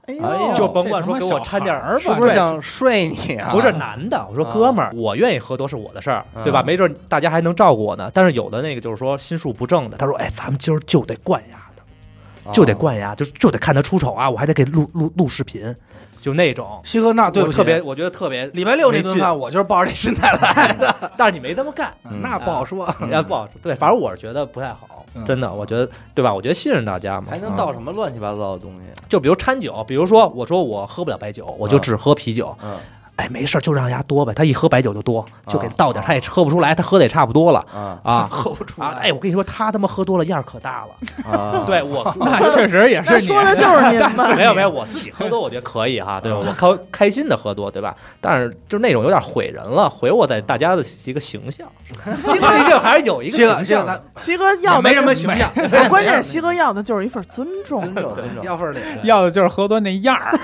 [0.06, 3.50] 哎哎呦呦，就甭管说给我掺点儿儿是不是想睡你啊？
[3.52, 6.58] 不是男的，我说啊哥们儿，我愿意喝多是我的事儿，对吧？
[6.58, 8.10] 啊没准大家还能照顾我呢。
[8.12, 15.72] 但是有的那个就是说心术不正的，他说哎，咱们今儿就得灌牙的，就得灌牙，就就得看他出丑啊，我还得给录录录视频，
[16.22, 16.80] 就那种。
[16.84, 22.88] 西哥，那对不起，我特别，我觉得特别礼拜六那顿饭，我就是抱着这心态来的， 但是你没这么干， 嗯那不好说。
[23.10, 23.52] 那不好说。
[23.62, 26.32] 对，反正我是觉得不太好，嗯真的，我觉得对吧？
[26.32, 28.84] 我觉得信任大家嘛，还能啊倒什么乱七八糟的东西？
[29.08, 32.76] 就比如掺酒，比如说我说我喝不了白酒，我就只喝啤酒，嗯
[33.16, 34.32] 哎，没事儿就让人家多呗。
[34.32, 38.28] 他一喝白酒就多，就给倒点他也喝不出来，他喝的也差不多了啊啊。
[38.32, 38.92] 喝不出啊！
[38.96, 39.08] 来。
[39.08, 41.30] 哎，我跟你说，他他妈喝多了样儿可大了。
[41.30, 44.34] 啊， 对我， 那确实也是你说的就是您嘛。
[44.34, 46.38] 没有没有，我自己喝多我觉得可以哈，对吧？
[46.38, 47.94] 我开开心的喝多，对吧？
[48.20, 51.68] 但是就那种有点毁人了，毁我在大家的一个形象。
[52.20, 54.04] 西哥毕竟还是有一个西哥，西哥，形象的。
[54.16, 57.78] 西哥要的没什么就形象，哎关键西哥要的就是一份尊重。
[57.80, 58.42] 尊重尊重。
[58.42, 58.84] 要份脸。
[59.04, 60.38] 要的就是喝多那样儿。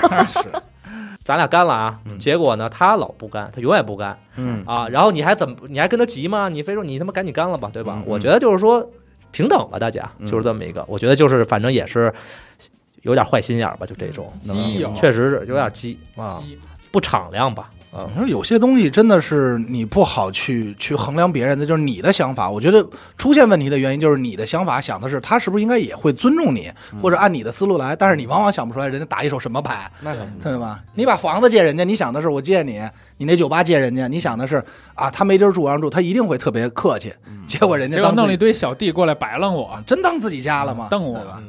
[1.29, 4.89] 咱俩干了啊嗯，结果呢，他老不干，他永远不干嗯啊。
[4.89, 5.55] 然后你还怎么？
[5.68, 6.49] 你还跟他急吗？
[6.49, 8.05] 你非说你他妈赶紧干了吧，对吧嗯？
[8.07, 8.91] 我觉得就是说
[9.31, 10.83] 平等吧，大家嗯就是这么一个。
[10.89, 12.11] 我觉得就是反正也是
[13.03, 14.33] 有点坏心眼儿吧，就这种，
[14.97, 16.43] 确实是有点鸡啊，
[16.91, 18.07] 不敞亮吧啊。
[18.14, 22.49] 你说有些东西真的是你不好去去衡量别人的，就是你的想法。
[22.49, 22.86] 我觉得
[23.16, 26.70] 出现问题的原因就是你的想法想的是他是不是应该也会尊重你，
[27.01, 30.82] 或者按你的思路来，但是你往往想不出来人家打一手什么牌，那可不对吧？
[30.95, 32.80] 你把房子借人家，你想的是我借你；
[33.16, 34.62] 你那酒吧借人家，你想的是
[34.95, 37.12] 啊，他没地儿住我让住，他一定会特别客气。
[37.47, 40.89] 结果人家结果当弄了一堆小弟过来摆弄我，真当自己家了吗？
[40.91, 41.43] 瞪我对吧？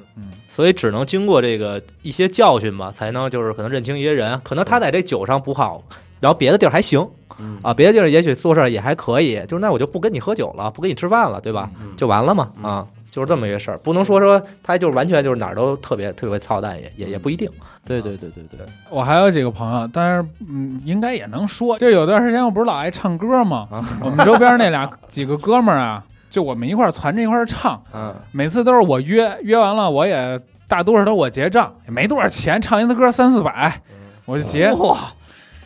[0.47, 4.39] 所以只能经过这个一些教训吧，才能就是可能认清一些人。
[4.43, 5.83] 可能他在这酒上不好，
[6.19, 7.07] 然后别的地儿还行
[7.39, 11.69] 嗯啊，别的地儿也许做事儿也还可以，就是那我就不跟你喝酒了，不跟你吃饭了，对吧？
[11.81, 17.49] 嗯就完了嘛啊，就是这么一个事儿，不能说说他就是完全就是哪儿都特别特别操蛋，也也也不一定。
[17.85, 18.59] 对对对对对，
[18.89, 21.77] 我还有几个朋友，但是嗯，应该也能说。
[21.79, 23.67] 就有段时间我不是老爱唱歌吗？
[23.71, 33.81] 啊我们周边那俩 几个哥们儿啊，就我们一块儿攒着一块儿唱，嗯每次都是我约，约完了我也大多数都我结账，也没多少钱，唱一次歌三四百，
[34.25, 34.97] 我就结哇，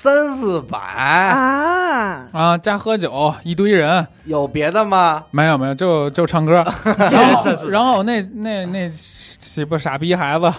[0.04, 5.24] 三四百，啊，啊，加喝酒一堆人，有别的吗？
[5.32, 6.56] 没有没有，就就唱歌。
[7.10, 10.52] 然后然后那那那鸡巴傻逼孩子。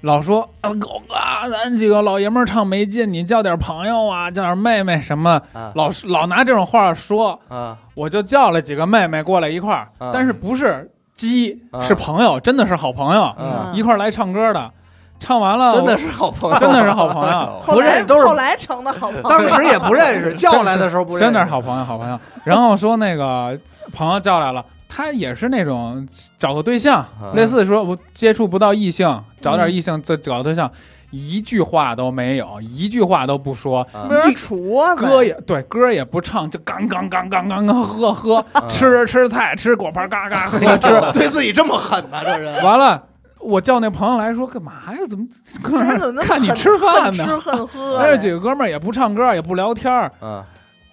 [0.00, 1.14] 老说啊，狗哥，
[1.48, 5.70] 咱几个老爷们儿唱没劲，你叫点朋友啊，叫点妹妹什么，啊。
[5.76, 7.78] 老是老拿这种话说，啊。
[7.94, 10.10] 我就叫了几个妹妹过来一块儿，啊。
[10.12, 11.80] 但是不是鸡，啊。
[11.80, 14.72] 是朋友，真的是好朋友，嗯，一块儿来唱歌的。
[15.20, 19.28] 唱完了，真的是好朋友，真的是好朋友 不认都是后来成的好朋友。
[19.28, 22.18] 当时也不认识， 叫来的时候不认识，真的是好朋友，好朋友。
[22.44, 23.58] 然后说那个
[23.92, 26.06] 朋友叫来了，他也是那种
[26.38, 29.06] 找个对象，啊类似说我接触不到异性，
[29.40, 30.70] 找嗯点异性再找对象，
[31.10, 41.18] 一句话都没有，一句话都不说，啊没人杵啊，歌也对，歌也不唱，就刚刚刚刚刚刚喝喝，吃吃菜，吃果盘，嘎嘎 喝吃。
[41.18, 42.62] 对自己这么狠呢，这人。
[42.64, 43.02] 完了，
[43.40, 44.98] 我叫那朋友来说干嘛呀？
[45.08, 45.24] 怎么
[45.62, 48.08] 这人怎么那么看你吃饭呢吃 喝呀？
[48.10, 50.42] 那几个哥们儿也不唱歌，也不聊天儿，嗯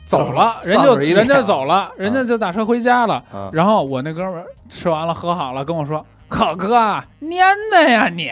[0.06, 3.24] 走了，人就人家走了，人家就打车回家了。
[3.34, 6.78] 嗯然后我那哥们儿吃完了喝好了，跟我说：“可哥，
[7.22, 7.40] 蔫
[7.72, 8.30] 的呀你，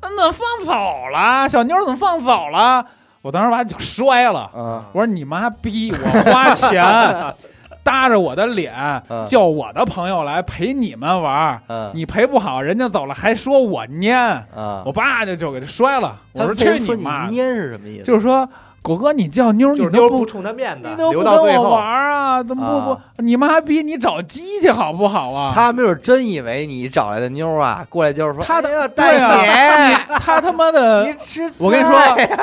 [0.00, 1.46] 怎么放走了？
[1.48, 2.84] 小妞怎么放走了？”
[3.20, 6.82] 我当时把酒摔了，嗯我说：“你妈逼，我花钱
[7.84, 8.72] 搭着我的脸
[9.08, 14.14] 嗯叫我的朋友来陪你们玩，嗯你陪不好，人家走了还说我蔫，
[14.54, 16.16] 啊，我爸就就给他摔了。
[16.32, 17.32] 我说他为什么说你妈的！
[17.32, 18.04] 蔫是什么意思？
[18.04, 18.48] 就是说
[18.82, 21.70] 狗哥，你叫妞儿你都不妞不冲他面子你，都不跟我。
[21.70, 22.42] 玩儿啊？
[22.42, 23.22] 怎么不啊不？
[23.22, 25.52] 你妈逼，你找鸡去好不好啊？
[25.54, 31.06] 他没准真以为你找来的妞儿啊，过来就是说，他的对带啊，他他妈的
[31.62, 31.98] 我跟你说，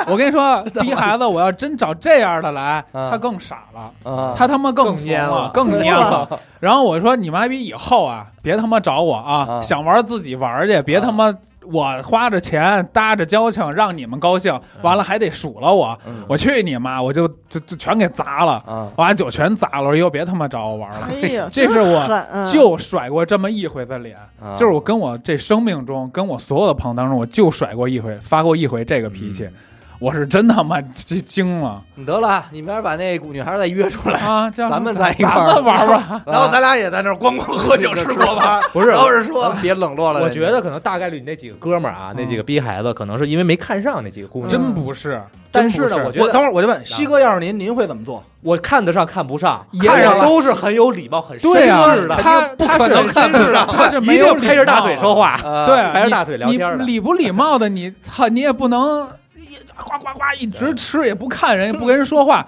[0.06, 6.40] 我跟你说， 逼孩子，我要真找这样的来，啊他更傻了，啊，他他妈更更疯了蔫了，更蔫了。
[6.58, 11.34] 然后我说你妈逼以后啊，别他妈找我啊，啊想玩自己玩去，别他妈。
[11.64, 16.24] 我花着钱搭着交情让你们高兴，完了还得数了我，嗯。
[16.28, 17.00] 我去你妈！
[17.00, 21.08] 我就就就全给砸了，啊，把酒全砸了，以后别他妈找我玩了。
[21.10, 24.54] 哎呀， 这是我就甩过这么一回的脸，啊。
[24.56, 29.48] 就是我跟我这生命中，跟我所有的朋友当中，我就甩过一回，发过一回这个脾气，
[30.00, 31.82] 我是真他妈惊惊了。
[31.94, 34.48] 你得了，你明儿把那女孩再约出来，啊！
[34.50, 35.46] 叫咱们在一块儿。
[35.46, 39.54] 咱们玩玩，然后咱俩也在那儿咣咣喝酒吃锅巴， 不是然后是说。
[39.60, 40.40] 别冷落了人家。
[40.40, 44.48] 我觉得可能大概率你那几个哥们儿啊，那几个逼孩子，可能是因为没看上那几个姑娘。
[44.48, 45.22] 真不是。
[45.52, 48.24] 但是呢，真不我觉得等会儿我就问西哥，要是您，您会怎么做？
[48.40, 50.24] 我看得上看不上，看上了。
[50.24, 53.66] 都是很有礼貌、很绅对啊士的，他他是能看不上。
[53.66, 55.38] 他是一没有 定拍着大嘴说话。
[55.44, 56.76] 呃对，你还是大腿聊天的。
[56.78, 59.19] 你礼不礼貌的，你操，你也不能一
[59.76, 62.46] 呱呱呱一直吃，也不看人，也不跟人说话。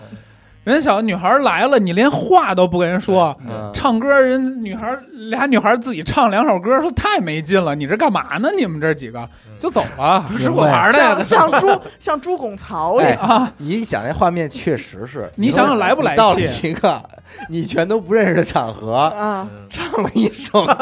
[0.65, 4.97] 人小女孩来了，你连话都不跟人说，嗯唱歌人女孩
[5.29, 7.75] 俩女孩自己唱两首歌，说太没劲了。
[7.75, 8.49] 你这干嘛呢？
[8.57, 9.29] 你们这几个
[9.59, 13.53] 就走了吃果盘的呀 像，猪像猪拱槽一哎样，啊！
[13.57, 17.03] 你一想那画面确实是， 你想想来不来气到一个
[17.49, 20.73] 你全都不认识的场合，啊，唱了一首歌，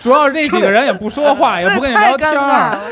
[0.00, 2.32] 主要是这几个人也不说话，也不跟你聊天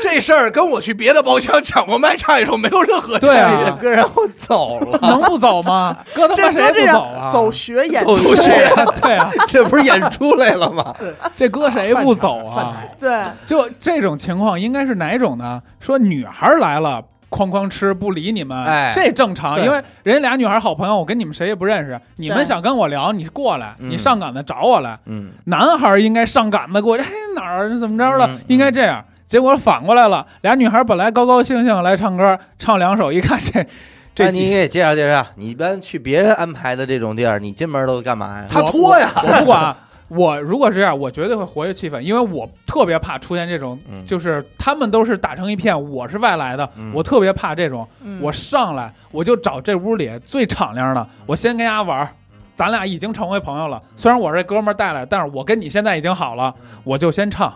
[0.01, 5.97] 这事儿跟我去别的包厢抢过麦唱一首没有任何对啊区别这歌然后走了，能不走吗？
[6.15, 7.27] 哥他妈这谁不走啊？
[7.29, 8.51] 走学演走，学
[9.01, 10.95] 对啊，这不是演出来了吗？
[11.35, 12.77] 这哥谁不走啊？
[12.99, 15.61] 对，就这种情况应该是哪种呢？
[15.79, 17.01] 说女孩来了。
[17.29, 24.97] 哐哐吃不理你们，哎这正常，对因为人家俩女孩好朋友，我跟你们谁也不认识，你们想跟我聊，你过来，嗯你上赶子找我来。
[25.05, 29.03] 嗯，男孩应该上赶子过去，嘿哪儿怎么着了，嗯嗯应该这样。
[29.27, 33.63] 结果反过来了，俩女孩本来高高兴兴来唱歌，唱两首，一看这
[34.15, 38.45] 这那你给介绍介绍，你一般去别人安排的这种地儿，你进门都干嘛呀？
[38.49, 39.75] 他拖呀，我不管。
[40.09, 44.05] 我如果是这样，我绝对会活跃气氛，因为我特别怕出现这种，嗯。
[44.05, 46.91] 就是他们都是打成一片，我是外来的，嗯。
[46.93, 47.87] 我特别怕这种。
[48.03, 48.19] 嗯。
[48.21, 52.09] 我上来我就找这屋里最敞亮的，我先跟大家玩儿，
[52.55, 53.81] 咱俩已经成为朋友了。
[53.95, 56.53] 虽然我这哥们儿带来，但是我跟你现在已经好了，
[56.83, 57.53] 我就先唱，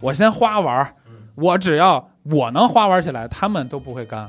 [0.00, 0.94] 我先花玩儿，
[1.34, 4.28] 我只要我能花玩起来，他们都不会干。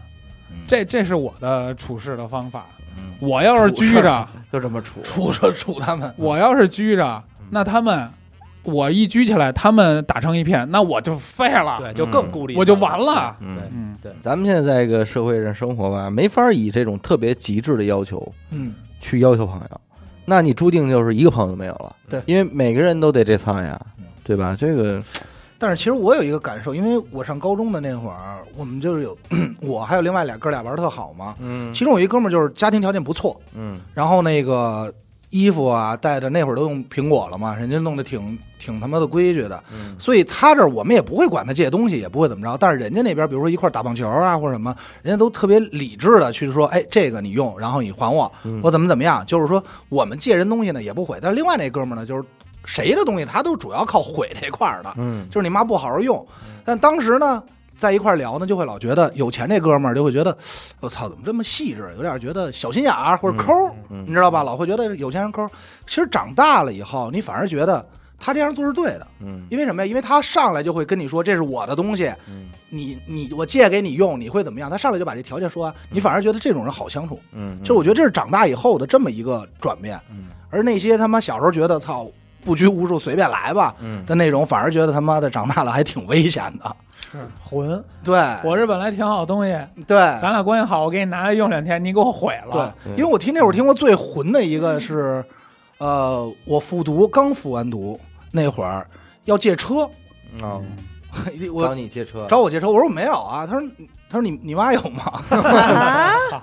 [0.50, 0.60] 嗯。
[0.68, 2.66] 这这是我的处事的方法。
[2.98, 3.14] 嗯。
[3.20, 7.22] 我要是拘着，就这么处，处着处他们，我要是拘着，
[7.52, 8.10] 那他们
[8.64, 13.36] 我一拘起来，他们打成一片，那我就废了，对，就更孤立，我就完了。
[13.40, 13.56] 嗯。
[13.56, 19.82] 对嗯，对，咱们现在在这个社会上生活吧，没法以这种特别极致的要求嗯，去要求朋友，
[20.26, 21.96] 那你注定就是一个朋友都没有了。
[22.10, 22.22] 对。
[22.26, 23.80] 因为每个人都得这苍呀，
[24.24, 24.56] 对吧？
[24.58, 25.02] 这个
[25.58, 29.18] 但是其实我有一个感受，因为我上高中的那会儿，我们就是有
[29.62, 31.74] 我还有另外俩哥俩玩的特好嘛，嗯。
[31.74, 33.80] 其中有一哥们儿就是家庭条件不错，嗯。
[33.94, 34.94] 然后那个
[35.36, 42.58] 衣服啊带着那会儿都用苹果了嘛，人家弄得挺挺他妈的规矩的，嗯所以他这儿我们也不会管他借东西，也不会怎么着。
[42.58, 44.74] 但是人家那边，比如说一块打棒球啊或者什么，
[45.04, 49.26] 人家都特别理智的去说，哎，这个你用，然后你还我，嗯我怎么怎么样。
[49.26, 52.24] 就是说我们借人东西呢也不毁，但是另外那哥们儿呢，就是
[52.64, 56.26] 谁的东西他都主要靠毁这块儿的，嗯就是你妈不好好用。
[56.64, 57.44] 但当时呢。
[57.78, 60.36] 在一块儿聊呢，就会老觉得有钱这哥们儿就会觉得，
[60.80, 61.92] 我操，怎么这么细致？
[61.96, 63.52] 有点觉得小心眼儿或者抠
[63.90, 64.44] 你知道吧？
[64.44, 65.50] 老会觉得有钱人抠儿。
[65.86, 67.86] 其实长大了以后，你反而觉得
[68.18, 69.08] 他这样做是对的。
[69.20, 69.86] 嗯因为什么呀？
[69.86, 74.70] 因为他上来就会跟你说这是我的东西，嗯你你我借给你用，你会怎么样？
[74.70, 77.20] 他上来就把这条件说完，你反而觉得这种人好相处。
[77.32, 80.00] 嗯，就我觉得这是长大以后的这么一个转变。
[80.10, 82.10] 嗯而那些他妈小时候觉得操
[82.46, 86.76] 不拘无束随便来吧嗯的那种，反而觉得他妈的长大了还挺危险的。
[87.12, 87.84] 是混。
[88.04, 89.52] 对，我这本来挺好东西，
[89.88, 92.74] 对咱俩关系好，我给你拿来用两天，你给我毁了。
[92.86, 95.24] 对，因为我听那会儿听过最混的一个是，
[95.80, 98.00] 呃，我复读刚复完读
[98.32, 98.86] 那会儿
[99.26, 99.90] 要借车，
[100.42, 100.62] 哦，
[101.14, 103.68] 找我你借车，找我借车，我说我没有啊，他说
[104.10, 105.22] 他说你你妈有吗？
[105.32, 106.42] 啊，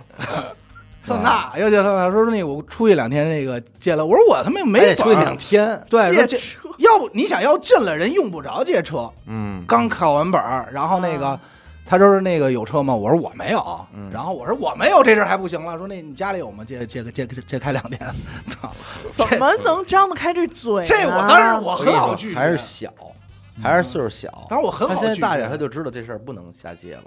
[1.06, 4.06] 桑塔要借桑塔，说那我出去两天，那个借了。
[4.06, 11.38] 我说我他妈又没出去两天， 对，借借车要不你想要进了人用不着借车，嗯刚考完本儿，然后那个。
[11.84, 12.94] 他说那个有车吗？
[12.94, 15.76] 我说我没有，嗯然后我说我没有，这事儿还不行了。
[15.76, 16.64] 说那你家里有吗？
[16.64, 18.00] 借借借借借开两天，
[18.48, 18.72] 操！
[19.10, 20.86] 怎么能张得开这嘴呢？
[20.86, 22.90] 这我当然我很好拒绝，还是小，
[23.60, 24.46] 还是岁数小。
[24.48, 25.06] 当然我很好拒绝。
[25.06, 27.04] 现在大点，他就知道这事儿不能瞎借了。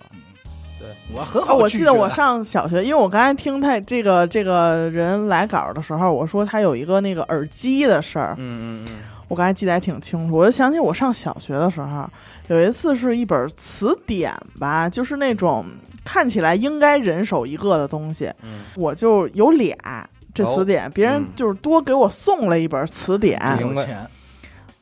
[1.13, 10.35] 我很好、哦我记得我上小学，因为我刚才听他这个这个人来稿的时候，我说他有一个那个耳机的事儿，嗯嗯嗯，我刚才记得还挺清楚。
[10.35, 12.09] 我就想起我上小学的时候，
[12.47, 15.65] 有一次是一本词典吧，就是那种
[16.03, 18.61] 看起来应该人手一个的东西，嗯。
[18.75, 19.75] 我就有俩。
[20.33, 24.05] 这词典，别人嗯就是多给我送了一本词典，有钱，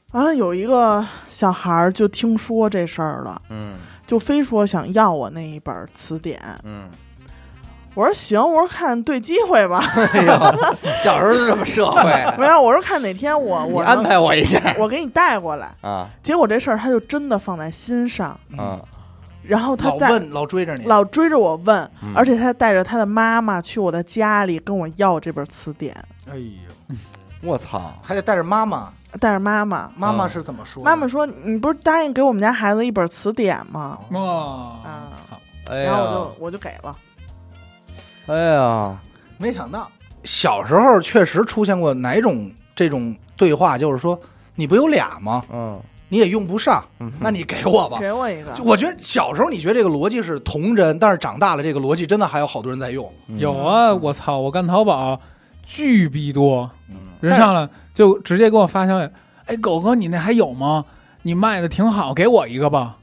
[0.10, 3.76] 完了有一个小孩儿就听说这事儿了，嗯
[4.14, 6.40] 就非说想要我那一本词典。
[6.64, 6.88] 嗯，
[7.96, 9.84] 我说行，我说看对机会吧。
[10.14, 10.34] 哎呦，
[11.04, 12.04] 小时候就这么社会，
[12.38, 15.74] 没有，我说看哪天我我安排我一下我给你带过来。
[15.82, 18.80] 啊结果这事儿他就真的放在心上，嗯，
[19.42, 25.92] 然后他带老问老追着你，老追着我问，嗯而且他带着他的妈妈去我的家里跟我要这本词典，
[26.30, 26.96] 哎呦，
[27.42, 29.92] 我操，还得带着妈妈，带着妈妈。
[29.96, 30.84] 妈妈嗯是怎么说？
[30.84, 35.38] 妈妈说：“你不是答应给我们家孩子一本词典吗哇啊，操！
[35.72, 36.96] 哎？”然后我就，我就给了。
[38.28, 38.98] 哎呀，
[39.38, 39.90] 没想到
[40.24, 44.20] 小时候确实出现过哪种这种对话，就是说
[44.56, 45.44] 你不有俩吗？
[45.52, 47.98] 嗯，你也用不上，嗯那你给我吧。
[48.00, 53.12] 给我一个，我觉得小时候你觉得这个逻辑是童真，但是长大了这个逻辑真的还有好多人在用。
[53.28, 54.38] 嗯有啊，我操！
[54.38, 55.20] 我干淘宝
[55.64, 56.96] 巨逼多，嗯
[57.30, 59.10] 人上来就直接给我发消息，
[59.46, 60.84] 哎，狗哥你那还有吗？
[61.22, 62.98] 你卖的挺好，给我一个吧。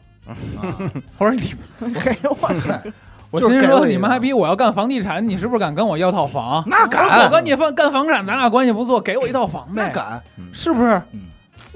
[1.17, 1.55] 我说你，
[2.05, 2.37] 给我。
[3.31, 6.63] 我就是心说你妈逼，我要干房地产，你是不是敢跟我要套房？
[6.67, 11.01] 那敢，哥你放干房产，咱俩关系不错，给我一套房呗，那敢，是不是？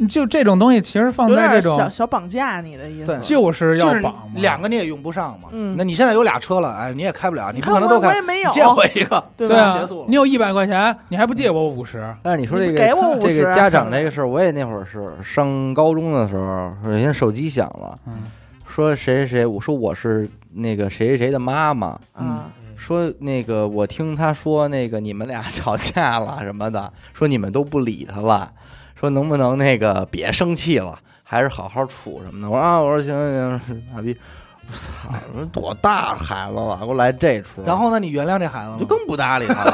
[0.09, 3.07] 就这种东西，其实放在这种小小绑架你的意思。
[3.07, 4.32] 对，就是要就是绑嘛。
[4.36, 5.49] 两个你也用不上嘛。
[5.53, 5.74] 嗯。
[5.76, 8.09] 那你现在有俩车了，哎，你也开不了，你不可能都开。
[8.09, 12.05] 我也没有， 借我一个， 对啊结束了，你有一百块钱，你还不借我五十？
[12.22, 18.24] 但是你说这个给我这50啊个家长这个事儿，我也那会儿是上高中的时候，有一天手机响了，嗯，
[18.66, 28.51] 说谁谁谁，我说我是那个谁谁谁的妈妈，啊，说那个我听他说那个你们俩吵架了什么的，说你们都不理他了，
[29.05, 32.48] 说能不能那个别生气了，还是好好处什么的。
[32.48, 34.16] 我说啊，我说行行行，傻逼，
[34.66, 38.78] 我操，我说多大孩子了，给我来这出，然后呢，你原谅这孩子了？
[38.78, 39.72] 就更不搭理他了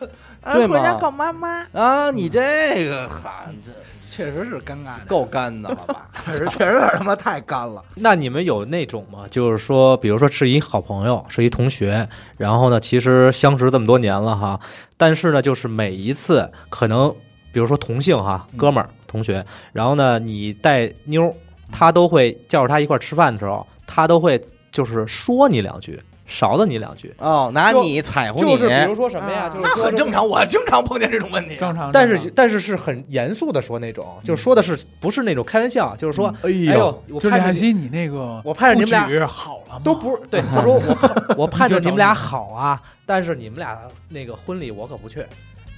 [0.42, 1.66] 啊对吗回家告妈妈。
[1.74, 2.10] 啊！
[2.10, 3.70] 你这个喊这
[4.10, 6.08] 确实是尴尬，够干的了吧？
[6.24, 7.84] 确实确实有点他妈太干了。
[7.96, 9.24] 那你们有那种吗？
[9.30, 12.08] 就是说，比如说是一好朋友，是一同学，
[12.38, 14.58] 然后呢，其实相识这么多年了哈，
[14.96, 17.14] 但是呢，就是每一次可能，
[17.52, 18.58] 比如说同性哈，嗯。
[18.58, 21.34] 哥们儿、同学，然后呢，你带妞儿，
[21.72, 24.40] 他都会叫着他一块儿吃饭的时候，他都会
[24.70, 29.48] 就是说你两句，勺子你两句，哦，拿你踩乎你，就是比如说什么呀，啊。
[29.48, 31.56] 就是那说很正常，我经常碰见这种问题。
[31.56, 31.90] 正常。
[31.92, 32.24] 但正常。
[32.24, 39.80] 是但是是很严肃的说那种，就是说的是不是那种开玩笑，就是说，哎哎呦，我就李盼着你海西，你那个我盼着你们俩好了吗？
[39.82, 43.76] 都不是对， 他说我我盼着你们俩好啊， 但是你们俩
[44.08, 45.24] 那个婚礼我可不去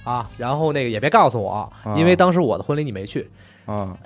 [0.03, 3.29] 啊，然后那个也别告诉我，因为当时我的婚礼你没去，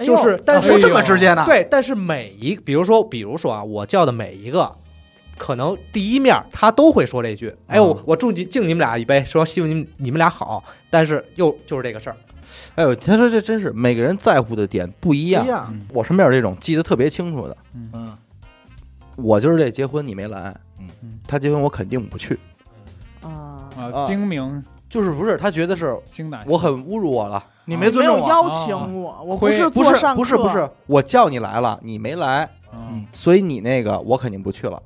[0.06, 1.43] 就是但是说这么直接呢？
[1.45, 4.74] 对，但是每一比如说比如说啊，我叫的每一个。
[5.39, 12.18] 可能第一面他都会说这句，哎呦，嗯我祝你敬你们俩一杯，说希望你们你们俩好，但是又就是这个事儿，
[12.74, 15.72] 哎呦，他说这真是每个人在乎的点不一样。
[15.93, 17.56] 我身边有这种记得特别清楚的，
[17.93, 18.18] 嗯，
[19.16, 20.89] 我就是这结婚你没来，嗯。
[21.04, 22.39] 嗯他结婚我肯定不去，
[23.22, 24.06] 啊，啊，啊。
[24.06, 34.82] 精明就是不是他觉得是精打我很侮辱我了，你没尊重我，有邀请我，我不会是不是上课不是不是，我叫你来了，你没来，嗯所以你那个我肯定不去了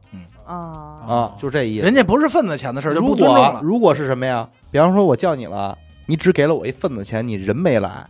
[0.45, 1.85] 啊，啊哦，就这意思。
[1.85, 3.51] 人家不是份子钱的事儿，就如不尊重了。
[3.51, 4.47] 果如果是什么呀？
[4.71, 5.77] 比方说我叫你了，
[6.07, 8.05] 你只给了我一份子钱，你人没来，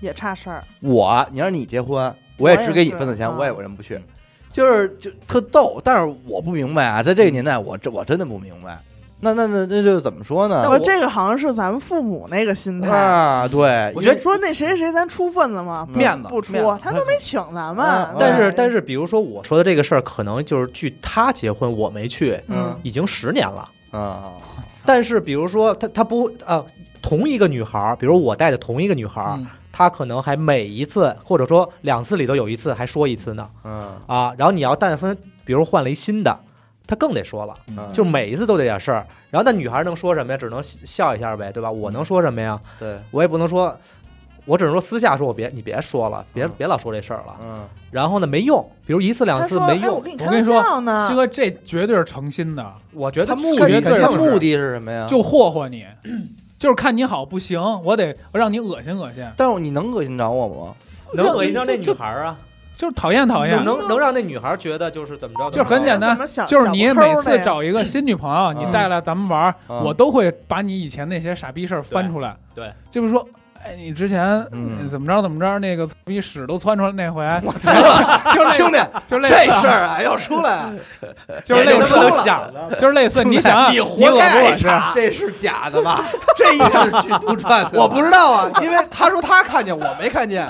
[0.00, 0.62] 也差事儿。
[0.80, 4.00] 我你让你结婚，我也只给你份子钱，我也人不去，
[4.50, 5.80] 就是就特逗。
[5.82, 8.80] 但是我不明白啊，在这个年代，我这我真的不明白。
[9.24, 10.68] 那那那那就怎么说呢？
[10.68, 12.90] 我这个好像是咱们父母那个心态。
[12.90, 15.86] 啊，对，我觉得说那谁谁谁咱出份子吗？
[15.94, 16.52] 面子不出，
[16.82, 18.16] 他都没请咱们嗯。
[18.18, 23.68] 但是但是比如说我说的这个事儿，可能就是距他结婚我没去，嗯已经十年了。
[23.92, 24.32] 啊，
[24.84, 26.64] 但是比如说他他不啊，
[27.00, 34.34] 同一个女孩儿，比如我带的同一个女孩儿，嗯她可能还每一次或者说两次里头有一次还说一次呢嗯啊。
[34.36, 35.16] 然后你要但分
[35.46, 36.38] 比如换了一新的，
[36.86, 39.06] 她更得说了，嗯，就每一次都得点事儿。
[39.30, 40.36] 然后那女孩能说什么呀？
[40.36, 41.70] 只能笑一下呗，对吧？
[41.70, 42.60] 我能说什么呀？
[42.78, 43.74] 对，我也不能说，
[44.44, 47.36] 我只能说私下说，我别你别说了，别嗯别老说这事儿了。
[47.40, 51.06] 嗯然后呢，没用，比如一次两他说：“次没哎，我用，跟你开我跟你说笑呢。
[51.06, 55.06] 西哥这绝对是诚心的，我觉得他目这的他目的是什么呀？
[55.06, 55.86] 就霍霍你，
[56.58, 59.24] 就是看你好不行，我得让你恶心恶心。
[59.36, 60.74] 但是你能恶心着我吗？
[61.14, 62.38] 能恶心着那女孩儿啊。
[62.82, 66.18] 就是讨厌讨就厌，能能让那女孩觉得就是怎么着，就是很简单
[66.48, 68.72] 就是你每次找一个新女朋友，你嗯。
[68.72, 72.34] 带来咱们玩我都会把你以前那些傻逼事儿翻出来。
[72.56, 72.72] 对对。
[72.90, 73.24] 就是说，
[73.64, 77.24] 哎，你之前嗯怎么着怎么着，那个逼屎都窜出来那回，
[78.34, 80.64] 就兄弟，就类这事儿啊要出来，
[81.44, 84.68] 就是类似都想的，就是类似，你想啊，你你活该恶不恶心？
[84.94, 86.04] 这是假的吧？
[86.36, 90.44] 这一是去杜撰的，我不知道啊，因为他说他看见，我没看见，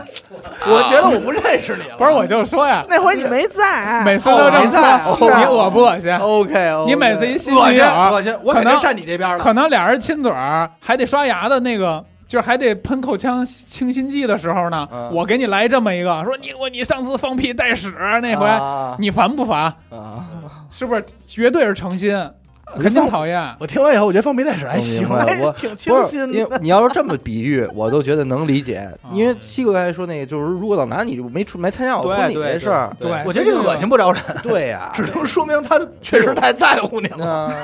[0.67, 1.97] 我觉得我不认识你了。
[1.99, 9.39] 不是，我就说呀，那回你没在，每次都这么你恶不恶心？OK，你每次一新恶心女友，恶心，我肯定站你这边了。
[9.39, 12.03] 可能俩人亲嘴儿，还得刷牙的那个，
[12.33, 19.65] 就是还得喷口腔清新剂的时候呢，嗯我给你来这么一个，说你我你上次放屁带屎那回，啊你烦不烦？
[19.91, 20.25] 啊，
[20.71, 22.17] 是不是绝对是诚心？
[22.81, 23.55] 肯定讨厌。
[23.59, 25.23] 我听完以后，我觉得放屁带屎还行我。
[25.27, 26.59] 挺不是，清新因为的。
[26.61, 28.79] 你要是这么比喻， 我都觉得能理解。
[29.03, 37.27] 啊因为七哥刚才说那个，就是如果老拿你没出没参加我婚礼对对这事儿，对我觉得这个恶心不着人，对呀，只能说明他确实太在乎你了。
[37.29, 37.55] 啊，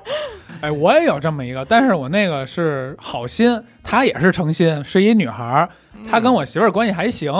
[0.64, 5.68] 哎，我也有这么一个，但是我那个是好心，她也是诚心，是一女孩儿，
[6.10, 7.30] 她跟我媳妇儿关系还行，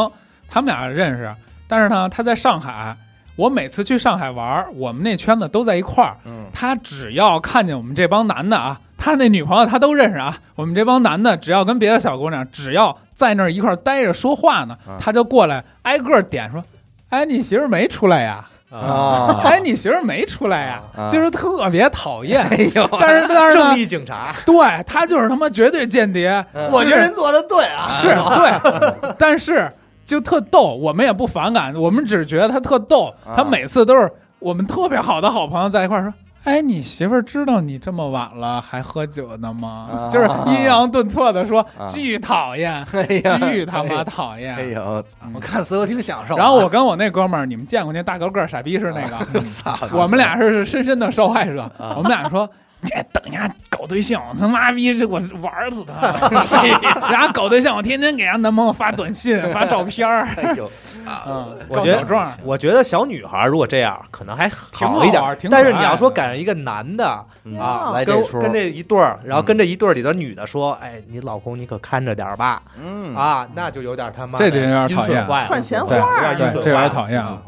[0.46, 1.34] 他们俩认识，
[1.66, 2.94] 但是呢，她在上海，
[3.34, 10.36] 我每次去上海玩儿，我们那圈子都在一块儿，嗯他只要看见我们这帮男的啊，他那女朋友他都认识啊。
[10.54, 16.62] 我们这帮男的只要跟别的小姑娘，只要在那儿一块儿待着说话呢啊，他就过来挨个儿点说
[17.08, 18.50] ：“哎，你媳妇儿没出来呀？
[18.78, 22.42] 啊，哎，你媳妇没出来呀？”啊就是特别讨厌。
[22.42, 24.54] 哎呦，但是 但是呢正，义警察，对
[24.86, 29.70] 他就是他妈绝对间谍，嗯我觉得人做的对啊，是对，但是
[30.04, 33.14] 就特逗，我们也不反感，我们只觉得他特逗。
[33.26, 36.12] 啊他每次都是我们特别好的好朋友在一块儿说。
[36.45, 39.88] 哎，你媳妇儿知道你这么晚了还喝酒呢吗？
[39.90, 44.55] 啊就是阴阳顿挫的说，啊巨讨厌， 哎巨他妈讨厌。
[44.55, 45.03] 哎呦，
[45.34, 46.38] 我看似我挺享受啊。
[46.38, 49.40] 然后我跟我那哥们儿，你们见过那大高个儿傻逼是那个？
[49.45, 51.70] 操，我们俩是深深的受害者。
[51.97, 52.49] 我们俩说，
[52.85, 56.09] 这等人家搞对象，他妈逼是我玩死他！
[56.62, 60.64] 人家搞对象，我天天给人家男朋友发短信、发照片儿，哎呦，
[61.07, 62.32] 啊，我觉得告小状。
[62.45, 77.39] 我觉得小女孩如果这样，可能还好好一点玩挺可爱但是你要说赶上一个男的嗯啊，来这，跟跟这一对儿，然后跟这一对儿里的女的说：“哎，你老公你可看着点儿吧。”嗯，啊，那就有点他妈这就有点讨厌串闲对话儿对，这有点讨厌啊。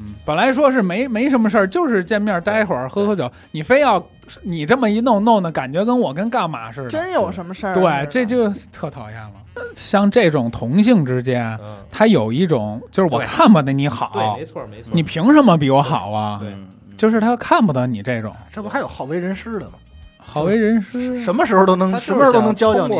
[0.00, 4.02] 嗯，本来说是没没什么事儿，就是见面待会儿喝喝酒，你非要
[4.42, 6.88] 你这么一弄弄的感觉跟我跟干嘛似的。
[6.88, 7.74] 真有什么事儿？
[7.74, 9.32] 对，这就特讨厌了。
[9.74, 14.90] 像这种同性之间，嗯，他有一种就是我看不得你对，好没，错没错。
[14.94, 16.38] 你凭什么比我好啊？
[16.40, 19.72] 对嗯就是他看不得你这种这不还有好为人师的吗？
[20.24, 21.22] 好为人师。
[21.24, 22.94] 什么时候都能，什么时候都能教教你。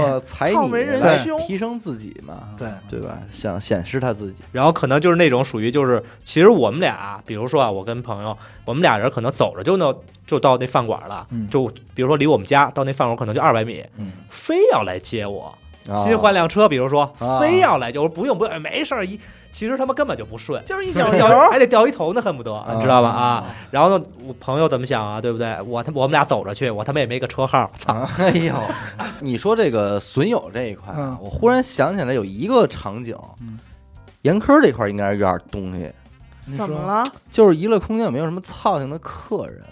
[0.54, 1.38] 好为人兄。
[1.40, 2.68] 提升自己嘛，对。
[2.88, 3.18] 对吧？
[3.30, 9.94] 想显示他自己，然后可能就是那种属于就是，其实我们俩，比如说啊，我跟朋友，我们俩人可能走着就能
[10.26, 11.48] 就到那饭馆了，嗯。
[11.48, 15.54] 就比如说离我们家到那饭馆可能就二百米，嗯，非要来接我，
[15.88, 15.94] 啊。
[15.96, 17.38] 新换辆车，比如说、啊。
[17.38, 19.18] 非要来就我，不用不用，哎没事儿，一
[19.50, 20.62] 其实他们根本就不顺。
[20.64, 21.50] 就是一 掉脚油。
[21.50, 23.08] 还得掉一头呢，恨不得，你知道吧？
[23.08, 25.20] 啊，然后呢，我朋友怎么想啊？
[25.20, 25.60] 对不对？
[25.62, 27.92] 我他我们俩走着去，我他妈也没个车号，操！
[27.94, 28.54] 啊， 哎呦，
[29.20, 33.58] 你说这个损友这一块啊嗯，我忽然想起来有一个场景嗯，
[34.22, 35.90] 严科这块应该是有点东西，
[36.56, 36.80] 怎么？
[36.86, 37.04] 了？
[37.30, 39.62] 就是娱乐空间有没有什么操性的客人？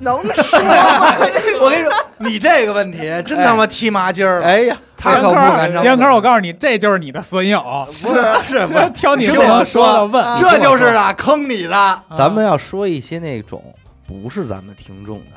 [0.00, 1.16] 能 说吗？
[1.60, 4.46] 我跟你说，你这个问题真他妈踢麻筋儿了。
[4.46, 8.08] 哎呀，他可不敢这么严科，我告诉你，这就是你的损友，是
[8.46, 8.90] 是不是？
[8.94, 12.02] 挑你听这么我说的问，啊这就是啊，坑你的。
[12.16, 13.62] 咱们要说一些那种
[14.06, 15.32] 不是咱们听众的，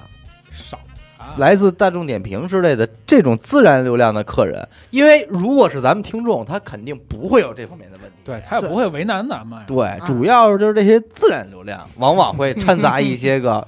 [0.52, 0.78] 少
[1.18, 1.36] 啊。
[1.38, 8.16] 来自大众点评之类的这种自然流量的客人，因为如果是咱们听众，他肯定不会有这方面的问题。
[8.26, 9.58] 对他也不会为难咱们。
[9.66, 13.66] 对，主要就是这些自然流量，往往会掺杂一些个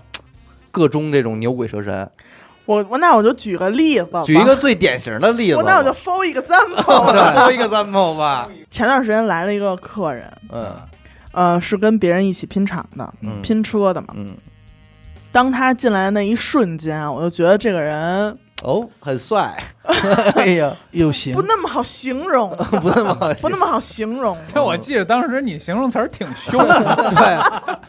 [0.72, 2.10] 各中这种牛鬼蛇神。
[2.66, 7.12] 我我那我就举个例子吧，举一个最典型的例子吧，我那我就 for 一个 example。
[7.12, 8.48] 对说一个 example 吧。
[8.70, 10.74] 前段时间来了一个客人，嗯
[11.34, 14.10] 呃，是跟别人一起拼场的，嗯拼车的嘛。
[14.16, 14.36] 嗯，
[15.32, 19.56] 当他进来的那一瞬间啊，我就觉得这个人哦，很帅。
[20.36, 24.38] 哎呀， 又行不那么好形容， 不那么好不那么好形容。
[24.54, 26.96] 但我记得当时你形容词儿挺凶的，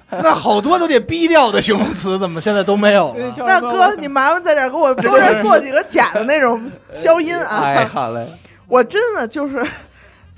[0.08, 3.34] 对，那好多都得逼掉的形容词，怎么现在都没有了？
[3.46, 6.60] 那哥，你麻烦在这儿给我多这做几个假的那种
[6.90, 7.90] 消音啊哎，啊！
[7.92, 8.26] 好嘞。
[8.68, 9.66] 我真的就是，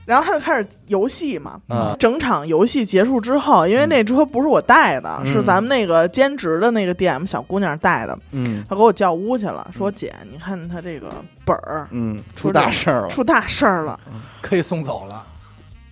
[0.07, 1.61] 然后他就开始游戏嘛。
[1.69, 11.11] 嗯整场游戏结束之后，因为那车不是我带的，嗯是咱们那个兼职的那个 DM 小姑娘带的，嗯她给我叫屋去了，说姐，你看他这个
[11.45, 13.09] 本儿嗯，出大事儿了。
[13.09, 13.99] 出大事儿了。
[14.41, 15.25] 可以送走了。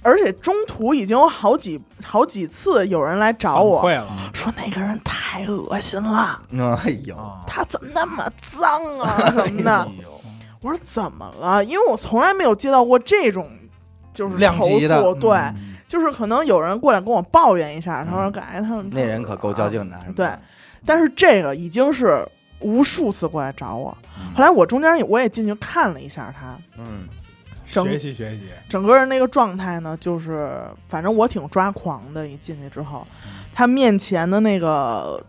[0.04, 6.42] 而且中途已经有好几好几次有人来找我会了，说那个人太恶心了，
[6.84, 9.88] 哎呦，他怎么那么脏啊 什么的。
[10.60, 11.64] 我说怎么了？
[11.64, 13.48] 因为我从来没有接到过这种
[14.12, 19.98] 就是量投级的诉，对，嗯就是可能有人过来跟我抱怨一下，他说：“感觉，他们那人可够较劲的？
[20.16, 20.30] 对，
[20.86, 22.26] 但是这个已经是
[22.60, 23.96] 无数次过来找我。
[24.34, 27.06] 后来我中间我也进去看了一下他，嗯
[27.70, 32.26] 整学习学习，整个人那个状态呢，就是反正我挺抓狂的。
[32.26, 33.06] 一进去之后，
[33.54, 35.22] 他面前的那个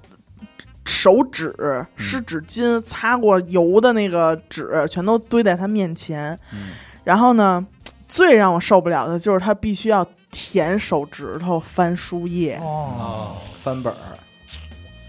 [0.86, 1.54] 手指、
[1.98, 6.40] 湿纸巾、擦过油的那个纸，全都堆在他面前。
[6.54, 6.70] 嗯
[7.04, 7.66] 然后呢，
[8.16, 12.60] 最让我受不了的就是他必须要舔手指头、翻书页。
[12.62, 13.98] 哦，翻本儿，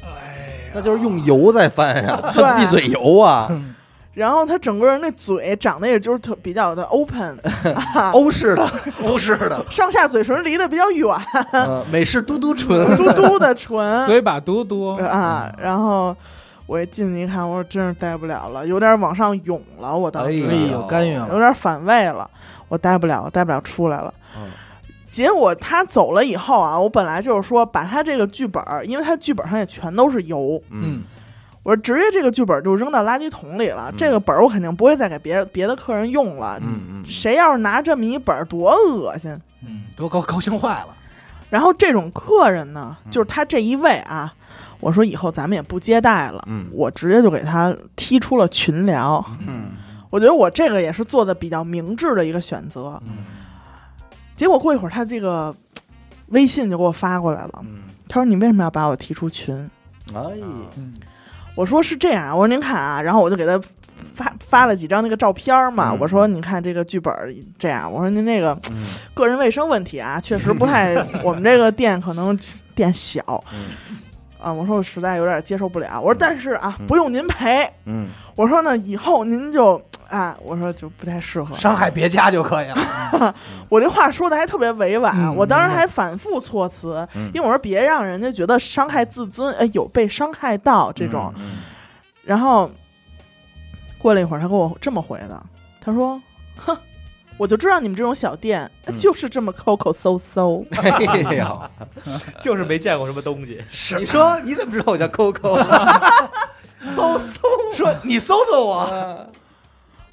[0.03, 2.43] 哎呀，那就是用油在翻呀， 对。
[2.43, 3.47] 他一嘴油啊，
[4.15, 7.39] 然后他整个人那嘴长得也就是特比较的 open，
[7.95, 8.67] 啊、欧式的，
[9.05, 11.07] 欧式的，上下嘴唇离得比较远，
[11.53, 15.53] 嗯美式嘟嘟唇，嘟嘟的唇嘴巴嘟嘟，啊。
[15.59, 16.17] 然后
[16.65, 22.31] 我一进去一看，我说真是待不了了，有点往上涌了，我当时、哎哎呦，干预了，有点反胃了，
[22.75, 24.12] 我待不了，我待不了出来了。
[24.37, 24.51] 嗯
[25.09, 31.05] 结果他走了以后啊，我本来就是说把他这个剧本，因为他剧本上也全都是油，嗯
[31.62, 33.91] 我说直接这个剧本就扔到垃圾桶里了。
[33.93, 36.59] 嗯这个本儿我肯定不会再给别人别的客人用了。
[36.61, 39.31] 嗯嗯，谁要是拿这么一本儿，多恶心！
[39.64, 40.89] 嗯，都高高兴坏了，
[41.49, 44.35] 然后这种客人呢，嗯就是他这一位啊，
[44.81, 49.25] 我说以后咱们也不接待了，嗯我直接就给他踢出了群聊。
[49.47, 49.70] 嗯
[50.15, 53.03] 我觉得我这个也是做的比较明智的一个选择。
[53.05, 53.17] 嗯
[54.37, 55.53] 结果过一会儿，他这个
[56.29, 59.57] 微信就给我发过来了，嗯，他说：“你为什么要把我踢出群
[60.15, 60.21] 哎，
[60.77, 60.95] 嗯，？”
[61.57, 63.61] 我说：“是这样啊，我说您看啊。”然后我就给他
[64.12, 67.12] 发发了几张那个照片嘛，嗯我说：“你看这个剧本
[67.59, 68.85] 这样，我说您这个嗯
[69.15, 70.95] 个人卫生问题啊，确实不太，
[71.25, 72.39] 我们这个店可能
[72.73, 73.71] 店小。”嗯
[74.41, 76.01] 啊，我说我实在有点接受不了。
[76.01, 77.67] 我说但是啊，嗯不用您赔。
[77.87, 79.81] 嗯我说呢，以后您就
[80.15, 81.57] 啊，我说就不太适合。
[81.57, 83.35] 伤害别家就可以了。
[83.69, 91.33] 我这话说的还特别委婉，嗯我当时还反复措辞，嗯因为我说别让人家觉得伤害自尊，哎，有被伤害到这种。
[91.37, 91.57] 嗯
[92.23, 92.71] 然后
[93.99, 95.43] 过了一会儿，他给我这么回的，
[95.81, 96.21] 他说
[96.57, 96.77] ：“哼。”
[97.37, 101.69] 我就知道你们这种小店、嗯 就是这么抠抠搜搜，哎 呀，
[102.41, 103.61] 就是没见过什么东西。
[103.99, 105.61] 你说你怎么知道我叫 Coco？
[106.95, 107.41] 搜搜
[107.75, 109.27] 说你搜搜我，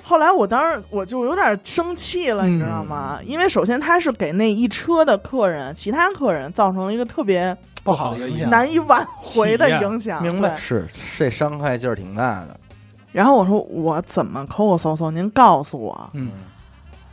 [0.04, 3.20] 后来我当时我就有点生气了，嗯你知道吗？
[3.24, 8.49] 因为首先他是给那一车的客人，其他客人造成了一个特别不好的影响。
[8.49, 10.22] 难以挽回的影响。
[10.22, 10.88] 明白是
[11.18, 12.60] 这伤害劲儿挺大的，
[13.12, 15.12] 然后我说我怎么抠抠搜搜？
[15.12, 16.10] 您告诉我。
[16.14, 16.32] 嗯，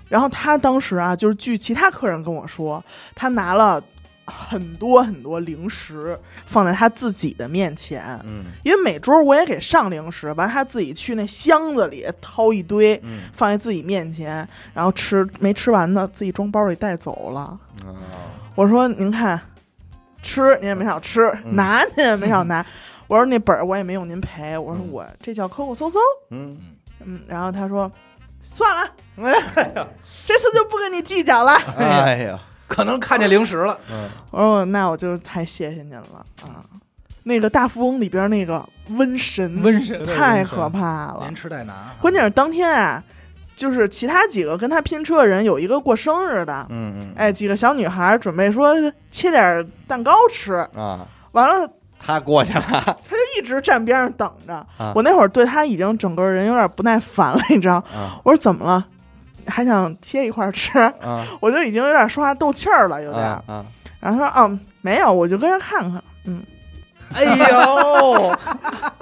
[0.09, 2.83] 然后他当时啊，就是据其他客人跟我说，
[3.15, 3.83] 他拿了
[4.29, 12.99] 很多很多零食放在他自己的面前，嗯因为每桌我也给上零食，完他自己去那箱子里掏一堆。
[13.03, 17.59] 嗯放在自己面前，然后吃没吃完的自己装包里带走了。
[17.87, 17.95] 哦
[18.55, 19.41] 我说：“您看，
[20.21, 22.65] 吃您也没少吃，嗯拿您也没少拿。
[23.07, 25.99] 我说：“那本儿我也没用您赔。”我说：“我这叫抠抠搜搜。
[26.31, 26.59] 嗯，”
[27.05, 27.91] 嗯，然后他说
[28.43, 29.33] ：“算了， 哎
[30.27, 31.53] 这次就不跟你计较了。
[31.79, 32.41] 哎呀，
[32.77, 33.79] 可能看见零食了。
[33.91, 36.63] 嗯”我说：“那我就太谢谢您了啊！
[37.25, 41.35] 那个大富翁里边那个瘟神，瘟神太可怕了连。
[41.35, 43.03] 吃带拿，关键是当天啊，
[43.55, 48.73] 就是其他几个跟他拼车的人有一个过生日的，嗯嗯，哎，几个小女孩准备说
[49.11, 54.55] 切点蛋糕吃，啊，完了他过去了，他就一直站边上等着。
[54.79, 57.75] 啊我那会儿对他已经整个人有点不耐烦了，你知道？
[57.95, 58.87] 啊我说怎么了？
[59.49, 60.79] 还想切一块儿吃？
[60.79, 63.23] 啊 我就已经有点说话斗气儿了，有点。
[64.01, 66.43] 然后他说：“嗯，没有，我就跟着看看。”嗯，
[67.15, 68.33] 哎呦，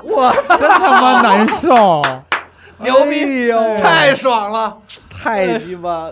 [0.02, 2.02] 我真他妈难受。
[2.78, 4.76] 牛逼，哎呦太爽了，
[5.10, 6.10] 太鸡巴，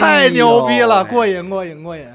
[0.00, 2.06] 太牛逼了，过瘾过瘾过瘾。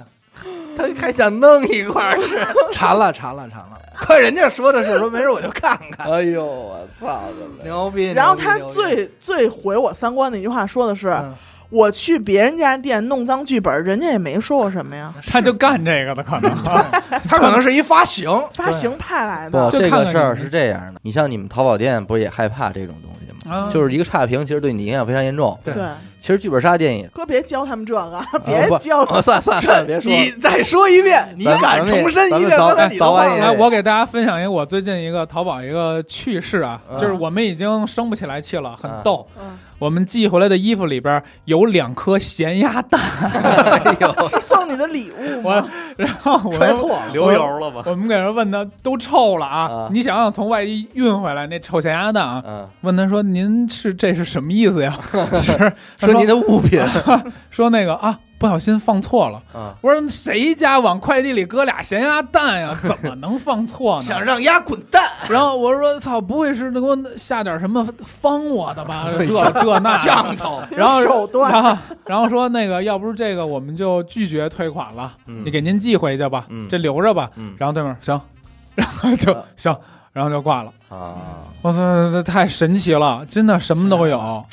[0.76, 2.36] 他还想弄一块儿吃，
[2.74, 7.22] 馋了馋了馋了，可人家说的是说没事我就看看，哎呦，我操！
[7.64, 8.12] 牛逼。
[8.12, 11.34] 然后他最最毁我三观的一句话说的是：“嗯
[11.74, 16.54] 我去别人家店弄脏剧本，人家也没说我什么呀， 他就干这个的可能，
[17.28, 19.72] 他可能是一发行，发行派来，的。
[19.72, 23.56] 就这个事儿是这样的，你像你们淘宝店不是也害怕这种东西吗？
[23.56, 23.68] 啊。
[23.74, 25.58] 就是一个差评，其实对你影响非常严重。
[25.64, 25.74] 对。
[25.74, 25.84] 对，
[26.20, 30.12] 其实剧本杀电影，哥别教他们这个，啊 别教哦算了算了算了，别说。
[30.12, 39.28] 了你再说一遍，你敢重申一遍刚才你的话吗早晚来，我给大家分享一个我最近一个淘宝一个趣事啊，嗯就是我们已经生不起来气了，很嗯逗。
[39.40, 45.68] 嗯我们寄回来的衣服里边有两颗咸鸭蛋，哎呦， 是送你的礼物吗？
[45.68, 47.82] 我然后我们揣错了，流油了吧？
[47.88, 49.90] 我们给人问他都臭了啊啊！
[49.92, 52.42] 你想想从外地运回来那臭咸鸭蛋
[52.80, 54.98] 问他说您是这是什么意思呀？
[55.36, 55.52] 是
[56.00, 56.82] 他说您的物品
[57.52, 59.42] 说那个啊不小心放错了。
[59.54, 62.78] 啊，我说谁家往快递里搁俩咸鸭蛋呀？
[62.84, 64.04] 怎么能放错呢？
[64.04, 69.08] 想让鸭滚蛋，然后我说操，不会是给我下点什么方我的吧？
[69.18, 69.26] 这
[69.62, 70.62] 这那降头。
[70.72, 77.30] 然后手段然后然后说那个要不是这个，我们就拒绝退款了，嗯你给您寄回去吧，嗯这留着吧。
[77.38, 78.20] 嗯然后对面行，
[78.76, 79.74] 然后就啊行，
[80.12, 80.72] 然后就挂了。
[80.90, 81.16] 啊，
[81.62, 81.78] 我操，
[82.12, 84.46] 这太神奇了，真的什么都有，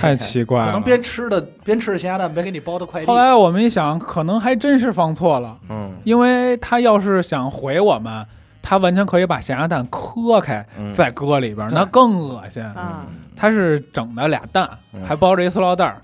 [0.00, 0.66] 太奇怪了。
[0.66, 3.06] 可能边吃的边吃着咸鸭蛋，边给你包的快递。
[3.06, 8.26] 后来我们一想，可能还真是放错了，嗯因为他要是想回我们，
[8.62, 12.62] 他完全可以把咸鸭蛋磕开嗯，再搁里边，对那更恶心。
[12.62, 13.04] 啊，
[13.36, 16.00] 他是整的俩蛋嗯，还包着一塑料袋儿。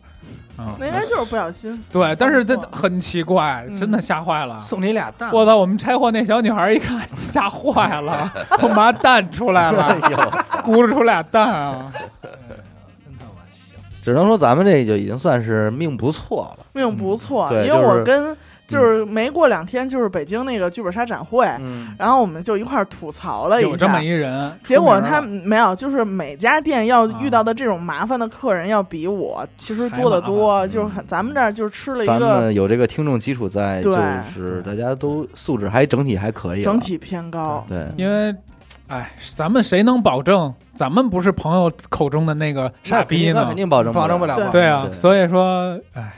[0.57, 1.83] 啊，那应该就是不小心。
[1.91, 4.59] 对，但是这很奇怪，嗯真的吓坏了。
[4.59, 5.57] 送你俩蛋，我操！
[5.57, 8.31] 我们拆货那小女孩一看，吓坏了，
[8.61, 10.17] 我妈蛋出来了，哎呦，
[10.63, 11.91] 咕噜出俩蛋啊！
[14.11, 16.67] 只能说咱们这就已经算是命不错了。
[16.73, 18.37] 命不错，因为我跟
[18.67, 23.71] 就是没过两天就是北京那个剧本杀展会，嗯，然后我们就一块儿吐槽了一下。
[23.71, 33.93] 有这么一人，结果他没有，就是每家店要遇到的这种麻烦的客人要比我其实多得多，就是很咱们这儿就是吃了一咱个们有这个听众基础在，对
[34.35, 37.87] 就是大家都素质还整体还可以，整体偏高，对。
[37.97, 38.35] 因为，
[38.91, 43.57] 哎，咱们谁能保证咱们不是朋友口中的那个傻逼呢那肯？
[43.57, 46.13] 定保证保证不了对对啊，对所以说，哎，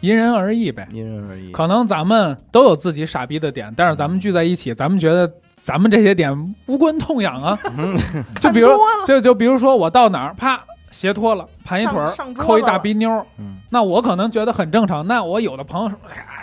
[0.00, 0.86] 因人而异呗。
[0.92, 1.50] 因人而异。
[1.50, 7.58] 可能咱们都有自己傻逼的点，但是咱们聚在一起，咱们觉得咱们这些点无关痛痒啊。
[8.38, 8.70] 就比如
[9.06, 15.06] 就就比如说我到哪儿，啪，鞋脱了，盘一腿儿上上，桌抠一大逼妞儿，嗯，那我可能觉得很正常。
[15.06, 16.39] 那我有的朋友说，哎呀？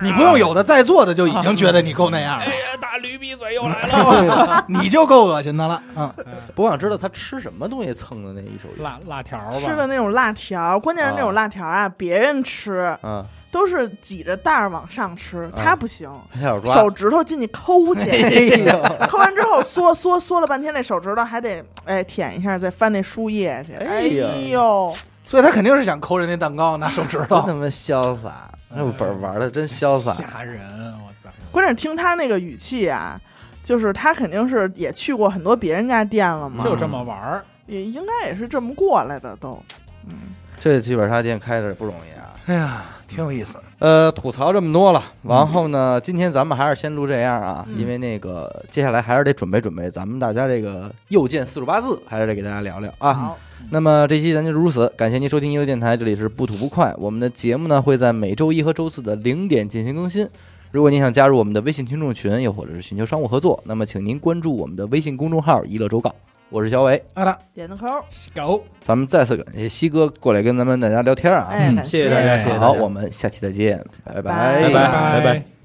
[0.00, 2.44] 你不用有的在座的就已经觉得你够那样了。
[2.44, 4.64] 哎，呀，大驴逼嘴又来了。
[4.68, 5.82] 你就够恶心的了。
[5.96, 6.12] 嗯，
[6.54, 24.02] 不过想知道他吃什么东西蹭的那一手辣辣条儿吧，吃的那种辣条，关键是那种辣条啊，别人吃嗯，都是挤着袋儿往上吃，他不行，下手抓，手指头进去抠去， 哎，抠完之后缩缩缩了半天，那手指头还得哎舔一下，再翻那树叶去，哎
[24.50, 24.92] 呦，
[25.24, 27.36] 所以他肯定是想抠人家蛋糕，拿手指头。
[27.42, 27.54] 真他。
[27.54, 30.12] 妈潇洒，那本儿玩的真潇洒。
[30.22, 30.60] 吓人，
[31.04, 31.30] 我操！
[31.50, 33.20] 关键是听他那个语气啊，
[33.62, 39.62] 就是他肯定是也去过很多别人家店了嘛，就这么玩儿，也应该也是这么过来的都，
[40.06, 40.14] 嗯，
[40.60, 42.24] 这剧本杀店开着不容易啊。
[42.46, 43.58] 哎呀，挺有意思。
[43.78, 53.34] 呃，吐槽这么多了，然后呢，今天咱们还是先录这样啊，嗯因为那个接下来还是得准备准备咱们大家这个右键四十八字，还是得给大家聊聊啊。
[53.58, 56.94] 好，那么这期咱就如此，感谢您收听一乐电台，这里是不吐不快。
[56.98, 60.28] 我们的节目呢会在每周一和周四的零点进行更新。
[60.70, 66.14] 如果您想加入我们的微信听众群，又或者是寻求商务合作，那么请您关注我们的微信公众号“一乐周告”。
[66.50, 67.86] 我是小伟，阿达，点个扣，
[68.34, 68.64] 狗。
[68.80, 71.46] 咱们再次感谢西哥过来跟咱们大家聊天啊。
[71.50, 75.57] 哎，嗯感谢谢大家谢谢大家好，我们下期再见，拜拜拜拜拜拜拜